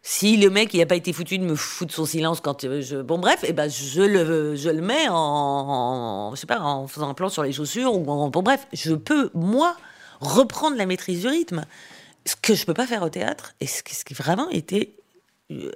Si 0.00 0.36
le 0.38 0.48
mec 0.48 0.72
il 0.72 0.80
a 0.80 0.86
pas 0.86 0.94
été 0.94 1.12
foutu 1.12 1.38
de 1.38 1.44
me 1.44 1.56
foutre 1.56 1.92
son 1.92 2.06
silence 2.06 2.40
quand 2.40 2.64
je 2.80 3.02
bon 3.02 3.18
bref 3.18 3.40
et 3.42 3.52
ben 3.52 3.68
je 3.68 4.00
le 4.00 4.54
je 4.54 4.70
le 4.70 4.80
mets 4.80 5.08
en, 5.08 5.14
en- 5.16 6.34
je 6.34 6.40
sais 6.40 6.46
pas 6.46 6.60
en 6.60 6.86
faisant 6.86 7.10
un 7.10 7.14
plan 7.14 7.28
sur 7.28 7.42
les 7.42 7.52
chaussures 7.52 7.92
ou 7.92 8.08
en, 8.08 8.28
bon 8.30 8.42
bref 8.42 8.66
je 8.72 8.94
peux 8.94 9.28
moi 9.34 9.76
reprendre 10.20 10.76
la 10.76 10.86
maîtrise 10.86 11.20
du 11.20 11.28
rythme 11.28 11.64
ce 12.28 12.36
que 12.36 12.54
je 12.54 12.64
peux 12.66 12.74
pas 12.74 12.86
faire 12.86 13.02
au 13.02 13.08
théâtre 13.08 13.54
et 13.60 13.66
ce 13.66 13.82
qui, 13.82 14.14
vraiment 14.14 14.50
était 14.50 14.90
euh, 15.50 15.70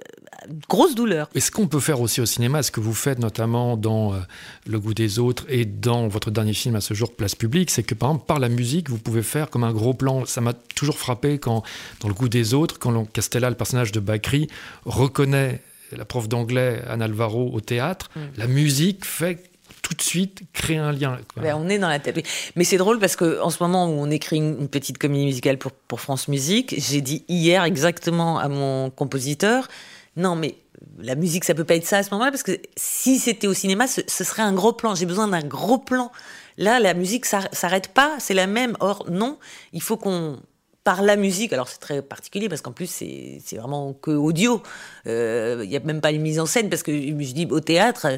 une 0.47 0.59
grosse 0.69 0.93
douleur 0.93 1.29
Et 1.33 1.39
ce 1.39 1.49
qu'on 1.49 1.67
peut 1.67 1.79
faire 1.79 1.99
aussi 1.99 2.21
au 2.21 2.27
cinéma, 2.27 2.61
ce 2.61 2.69
que 2.71 2.79
vous 2.79 2.93
faites 2.93 3.17
notamment 3.17 3.75
dans 3.75 4.13
euh, 4.13 4.19
Le 4.67 4.79
goût 4.79 4.93
des 4.93 5.17
autres 5.17 5.45
et 5.49 5.65
dans 5.65 6.07
votre 6.07 6.29
dernier 6.29 6.53
film 6.53 6.75
à 6.75 6.81
ce 6.81 6.93
jour, 6.93 7.15
Place 7.15 7.33
publique, 7.33 7.71
c'est 7.71 7.81
que 7.81 7.95
par 7.95 8.09
exemple, 8.11 8.25
par 8.27 8.39
la 8.39 8.49
musique, 8.49 8.89
vous 8.89 8.99
pouvez 8.99 9.23
faire 9.23 9.49
comme 9.49 9.63
un 9.63 9.73
gros 9.73 9.95
plan. 9.95 10.25
Ça 10.25 10.41
m'a 10.41 10.53
toujours 10.53 10.97
frappé 10.99 11.39
quand, 11.39 11.63
dans 12.01 12.07
Le 12.07 12.13
goût 12.13 12.29
des 12.29 12.53
autres, 12.53 12.77
quand 12.77 13.11
Castella, 13.11 13.49
le 13.49 13.55
personnage 13.55 13.91
de 13.91 13.99
Bakri, 13.99 14.47
reconnaît 14.85 15.61
la 15.91 16.05
prof 16.05 16.27
d'anglais, 16.27 16.81
Anne 16.87 17.01
Alvaro, 17.01 17.51
au 17.53 17.61
théâtre, 17.61 18.09
Mm. 18.15 18.19
la 18.37 18.47
musique 18.47 19.05
fait 19.05 19.52
tout 19.83 19.93
de 19.93 20.01
suite 20.01 20.41
créer 20.53 20.77
un 20.77 20.91
lien. 20.91 21.19
quoi. 21.33 21.43
Ben, 21.43 21.55
on 21.55 21.69
est 21.69 21.77
dans 21.77 21.89
la 21.89 21.99
tête. 21.99 22.25
Mais 22.55 22.63
c'est 22.63 22.77
drôle 22.77 22.97
parce 22.99 23.15
que 23.15 23.39
en 23.41 23.51
ce 23.51 23.61
moment 23.61 23.85
où 23.85 23.91
on 23.91 24.09
écrit 24.09 24.37
une, 24.37 24.67
petite 24.67 24.97
comédie 24.97 25.25
musicale 25.25 25.59
pour, 25.59 25.71
pour 25.73 26.01
France 26.01 26.27
Musique, 26.27 26.73
j'ai 26.77 27.01
dit 27.01 27.23
hier 27.27 27.63
exactement 27.63 28.39
à 28.39 28.47
mon 28.47 28.89
compositeur, 28.89 29.67
non 30.15 30.35
mais 30.35 30.55
la 30.99 31.15
musique 31.15 31.43
ça 31.43 31.53
peut 31.53 31.63
pas 31.63 31.75
être 31.75 31.85
ça 31.85 31.97
à 31.97 32.03
ce 32.03 32.09
moment-là 32.11 32.31
parce 32.31 32.43
que 32.43 32.59
si 32.75 33.19
c'était 33.19 33.47
au 33.47 33.53
cinéma, 33.53 33.87
ce, 33.87 34.01
ce 34.07 34.23
serait 34.23 34.41
un 34.41 34.53
gros 34.53 34.73
plan. 34.73 34.95
J'ai 34.95 35.05
besoin 35.05 35.27
d'un 35.27 35.43
gros 35.43 35.77
plan. 35.77 36.11
Là, 36.57 36.79
la 36.79 36.93
musique 36.93 37.25
s'ar- 37.25 37.49
s'arrête 37.51 37.89
pas, 37.89 38.15
c'est 38.19 38.33
la 38.33 38.47
même. 38.47 38.75
Or 38.79 39.05
non, 39.09 39.37
il 39.73 39.81
faut 39.81 39.97
qu'on 39.97 40.39
par 40.83 41.01
la 41.01 41.15
musique, 41.15 41.53
alors 41.53 41.69
c'est 41.69 41.79
très 41.79 42.01
particulier 42.01 42.49
parce 42.49 42.61
qu'en 42.61 42.73
plus 42.73 42.89
c'est 42.89 43.57
vraiment 43.57 43.93
que 43.93 44.11
audio. 44.11 44.61
Euh, 45.07 45.61
Il 45.63 45.71
y 45.71 45.77
a 45.77 45.79
même 45.79 46.01
pas 46.01 46.11
une 46.11 46.21
mise 46.21 46.39
en 46.39 46.45
scène 46.45 46.69
parce 46.69 46.83
que 46.83 46.91
je 46.91 47.33
dis 47.33 47.47
au 47.49 47.61
théâtre, 47.61 48.07
euh, 48.07 48.17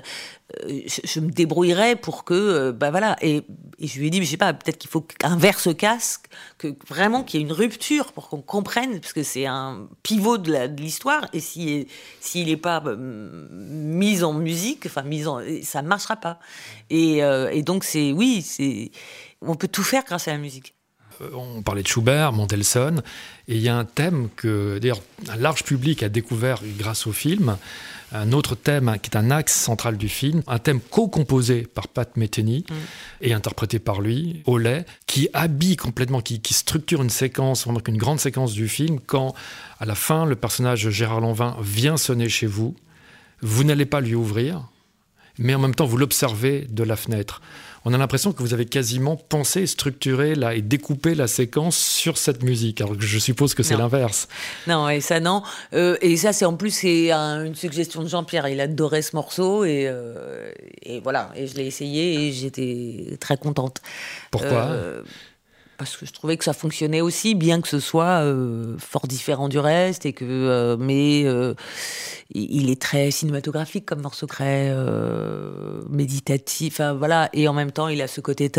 je, 0.88 1.02
je 1.04 1.20
me 1.20 1.30
débrouillerais 1.30 1.96
pour 1.96 2.24
que, 2.24 2.34
euh, 2.34 2.72
bah 2.72 2.90
voilà. 2.90 3.18
Et, 3.22 3.44
et 3.78 3.88
je 3.88 4.00
lui 4.00 4.08
ai 4.08 4.10
dit, 4.10 4.20
mais 4.20 4.26
je 4.26 4.32
sais 4.32 4.38
pas, 4.38 4.54
peut-être 4.54 4.78
qu'il 4.78 4.90
faut 4.90 5.02
qu'un 5.02 5.38
verre 5.38 5.60
se 5.60 5.70
casse, 5.70 6.22
que 6.58 6.76
vraiment 6.88 7.24
qu'il 7.24 7.40
y 7.40 7.44
ait 7.44 7.46
une 7.46 7.54
rupture 7.54 8.14
pour 8.14 8.30
qu'on 8.30 8.42
comprenne, 8.42 9.00
parce 9.00 9.14
que 9.14 9.24
c'est 9.24 9.46
un 9.46 9.88
pivot 10.02 10.38
de 10.38 10.82
l'histoire. 10.82 11.28
Et 11.34 11.42
si 11.42 11.88
s'il 12.20 12.48
n'est 12.48 12.58
pas 12.58 12.82
euh, 12.86 12.96
mis 13.52 14.24
en 14.24 14.34
musique, 14.34 14.86
enfin 14.88 15.04
mis 15.04 15.28
en, 15.28 15.40
ça 15.64 15.82
marchera 15.84 16.16
pas. 16.16 16.40
Et, 16.90 17.24
euh, 17.24 17.50
et 17.52 17.62
donc 17.62 17.84
c'est, 17.84 18.12
oui, 18.12 18.42
c'est, 18.42 18.92
on 19.42 19.56
peut 19.56 19.68
tout 19.68 19.84
faire 19.84 20.04
grâce 20.04 20.28
à 20.28 20.32
la 20.32 20.40
musique. 20.40 20.74
Euh, 21.22 21.30
On 21.34 21.62
parlait 21.62 21.84
de 21.84 21.88
Schubert, 21.88 22.34
Mendelssohn, 22.34 23.02
et 23.48 23.56
il 23.56 23.62
y 23.62 23.70
a 23.70 23.76
un 23.76 23.86
thème 23.86 24.30
que, 24.36 24.80
d'ailleurs, 24.80 25.02
un 25.30 25.38
large 25.38 25.64
public 25.64 26.04
a 26.04 26.10
découvert 26.10 26.62
grâce 26.78 27.08
au 27.08 27.12
film. 27.12 27.58
Un 28.12 28.32
autre 28.32 28.56
thème 28.56 28.98
qui 29.02 29.10
est 29.10 29.18
un 29.18 29.32
axe 29.32 29.54
central 29.54 29.98
du 29.98 30.08
film, 30.08 30.42
un 30.48 30.60
thème 30.60 30.80
co-composé 30.80 31.64
par 31.64 31.88
Pat 31.88 32.16
Metheny 32.16 32.64
et 33.20 33.34
interprété 33.34 33.80
par 33.80 34.00
lui, 34.00 34.42
Olay, 34.46 34.86
qui 35.08 35.28
habille 35.34 35.76
complètement, 35.76 36.22
qui, 36.22 36.40
qui 36.40 36.54
structure 36.54 37.02
une 37.02 37.10
séquence, 37.10 37.68
donc 37.68 37.88
une 37.88 37.98
grande 37.98 38.20
séquence 38.20 38.54
du 38.54 38.70
film, 38.70 39.00
quand 39.06 39.34
à 39.80 39.86
la 39.86 39.96
fin, 39.96 40.26
le 40.26 40.36
personnage 40.36 40.90
Gérard 40.90 41.20
Lanvin 41.20 41.58
vient 41.62 41.98
sonner 41.98 42.30
chez 42.30 42.48
vous, 42.48 42.76
vous 43.42 43.64
n'allez 43.64 43.86
pas 43.86 44.02
lui 44.02 44.16
ouvrir, 44.16 44.70
mais 45.38 45.54
en 45.56 45.60
même 45.60 45.76
temps, 45.76 45.86
vous 45.86 45.98
l'observez 45.98 46.68
de 46.70 46.84
la 46.84 46.96
fenêtre. 46.96 47.42
On 47.88 47.94
a 47.94 47.98
l'impression 48.00 48.34
que 48.34 48.42
vous 48.42 48.54
avez 48.56 48.66
quasiment 48.66 49.16
pensé, 49.16 49.68
structuré 49.68 50.34
là, 50.34 50.56
et 50.56 50.64
découpé 50.64 51.14
la 51.14 51.28
séquence 51.28 51.78
sur 51.78 52.18
cette 52.18 52.42
musique, 52.42 52.82
alors 52.82 52.98
que 52.98 53.04
je 53.06 53.20
suppose 53.20 53.54
que 53.54 53.62
c'est 53.62 53.78
l'inverse. 53.78 54.28
Non, 54.66 54.90
et 54.90 55.02
ça 55.02 55.20
non. 55.20 55.44
Euh, 55.74 55.96
et 56.02 56.18
ça, 56.18 56.34
c'est 56.34 56.46
en 56.46 56.56
plus 56.56 56.72
c'est 56.72 57.12
un- 57.12 57.46
une 57.46 57.54
suggestion 57.54 58.02
de 58.02 58.08
Jean-Pierre. 58.08 58.48
Il 58.48 58.60
adorait 58.60 59.04
ce 59.04 59.16
morceau 59.16 59.66
et, 59.66 59.86
euh, 59.88 60.52
et 60.82 61.00
voilà. 61.00 61.32
Et 61.36 61.46
je 61.46 61.54
l'ai 61.56 61.68
essayé 61.68 62.28
et 62.28 62.32
j'étais 62.32 63.18
très 63.20 63.38
contente. 63.38 63.82
Pourquoi? 64.32 64.50
Euh, 64.72 65.04
parce 65.78 65.98
que 65.98 66.06
je 66.06 66.14
trouvais 66.14 66.38
que 66.38 66.44
ça 66.44 66.54
fonctionnait 66.54 67.02
aussi, 67.02 67.36
bien 67.36 67.62
que 67.62 67.68
ce 67.68 67.80
soit 67.80 68.24
euh, 68.24 68.78
fort 68.78 69.08
différent 69.08 69.50
du 69.50 69.60
reste 69.60 70.06
et 70.06 70.14
que, 70.14 70.26
euh, 70.26 70.78
mais 70.78 71.24
euh, 71.26 71.54
il 72.32 72.70
est 72.70 72.82
très 72.82 73.12
cinématographique 73.12 73.86
comme 73.86 74.02
morceau 74.02 74.28
euh, 74.42 75.82
méditatif. 75.90 76.82
Voilà. 76.82 77.30
Et 77.34 77.48
en 77.48 77.54
même 77.54 77.72
temps, 77.72 77.88
il 77.88 78.02
a 78.02 78.08
ce 78.08 78.22
côté 78.22 78.50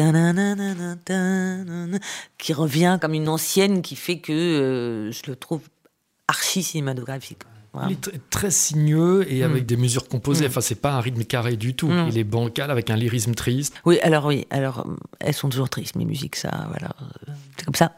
qui 2.38 2.52
revient 2.52 2.98
comme 3.00 3.14
une 3.14 3.28
ancienne, 3.28 3.82
qui 3.82 3.96
fait 3.96 4.18
que 4.18 5.10
je 5.12 5.30
le 5.30 5.36
trouve 5.36 5.62
archi 6.28 6.62
cinématographique. 6.62 7.42
Voilà. 7.76 7.88
Il 7.90 7.92
est 7.92 8.06
tr- 8.08 8.18
très 8.30 8.50
sinueux 8.50 9.26
et 9.30 9.42
avec 9.44 9.64
Mm. 9.64 9.66
des 9.66 9.76
mesures 9.76 10.08
composées. 10.08 10.44
Mm. 10.46 10.48
Enfin, 10.48 10.60
c'est 10.62 10.80
pas 10.80 10.92
un 10.94 11.00
rythme 11.00 11.24
carré 11.24 11.56
du 11.56 11.74
tout. 11.74 11.88
Mm. 11.88 12.06
Il 12.08 12.16
est 12.18 12.24
bancal 12.24 12.70
avec 12.70 12.88
un 12.90 12.96
lyrisme 12.96 13.34
triste. 13.34 13.74
Oui, 13.84 13.98
alors 14.00 14.24
oui, 14.24 14.46
alors 14.50 14.86
euh, 14.88 14.96
elles 15.20 15.34
sont 15.34 15.48
toujours 15.50 15.68
tristes 15.68 15.94
mes 15.96 16.04
musiques, 16.06 16.36
ça, 16.36 16.66
voilà, 16.70 16.94
c'est 17.58 17.64
comme 17.66 17.74
ça. 17.74 17.92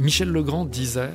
Michel 0.00 0.28
Legrand 0.28 0.64
disait, 0.64 1.10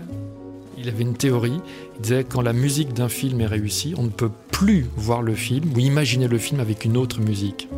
il 0.77 0.89
avait 0.89 1.03
une 1.03 1.15
théorie, 1.15 1.61
il 1.95 2.01
disait 2.01 2.25
quand 2.25 2.41
la 2.41 2.53
musique 2.53 2.93
d'un 2.93 3.09
film 3.09 3.39
est 3.41 3.47
réussie, 3.47 3.93
on 3.97 4.03
ne 4.03 4.09
peut 4.09 4.31
plus 4.51 4.87
voir 4.97 5.21
le 5.21 5.35
film 5.35 5.71
ou 5.73 5.79
imaginer 5.79 6.27
le 6.27 6.37
film 6.37 6.59
avec 6.59 6.83
une 6.83 6.97
autre 6.97 7.19
musique. 7.21 7.69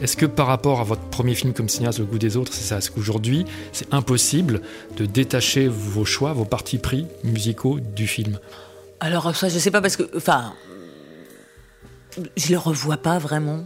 Est-ce 0.00 0.16
que 0.16 0.26
par 0.26 0.48
rapport 0.48 0.80
à 0.80 0.84
votre 0.84 1.02
premier 1.02 1.34
film 1.34 1.52
comme 1.52 1.68
cinéaste, 1.68 2.00
Le 2.00 2.04
goût 2.04 2.18
des 2.18 2.36
autres, 2.36 2.52
c'est 2.52 2.64
ça? 2.64 2.78
Est-ce 2.78 2.90
qu'aujourd'hui, 2.90 3.44
c'est 3.72 3.92
impossible 3.94 4.60
de 4.96 5.06
détacher 5.06 5.68
vos 5.68 6.04
choix, 6.04 6.32
vos 6.32 6.44
partis 6.44 6.78
pris 6.78 7.06
musicaux 7.22 7.78
du 7.78 8.08
film? 8.08 8.38
Alors 8.98 9.34
ça, 9.34 9.48
je 9.48 9.58
sais 9.58 9.70
pas 9.70 9.80
parce 9.80 9.96
que, 9.96 10.08
enfin, 10.16 10.54
je 12.36 12.50
le 12.50 12.58
revois 12.58 12.96
pas 12.96 13.18
vraiment. 13.18 13.64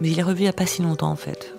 Mais 0.00 0.10
je 0.10 0.16
l'ai 0.16 0.22
revu 0.22 0.42
il 0.42 0.46
y 0.46 0.48
a 0.48 0.52
pas 0.52 0.66
si 0.66 0.82
longtemps 0.82 1.10
en 1.10 1.16
fait. 1.16 1.54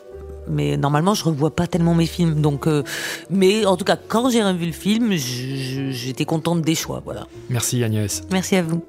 Mais 0.48 0.78
normalement, 0.78 1.14
je 1.14 1.24
revois 1.24 1.56
pas 1.56 1.68
tellement 1.68 1.96
mes 1.96 2.06
films. 2.06 2.42
Donc, 2.42 2.68
euh, 2.68 2.84
mais 3.30 3.66
en 3.66 3.78
tout 3.78 3.86
cas, 3.86 3.98
quand 3.98 4.30
j'ai 4.30 4.44
revu 4.44 4.66
le 4.66 4.72
film, 4.72 5.14
j'étais 5.14 6.26
contente 6.26 6.62
des 6.62 6.76
choix. 6.76 7.02
Voilà. 7.04 7.28
Merci 7.50 7.84
Agnès. 7.84 8.22
Merci 8.32 8.56
à 8.56 8.64
vous. 8.64 8.84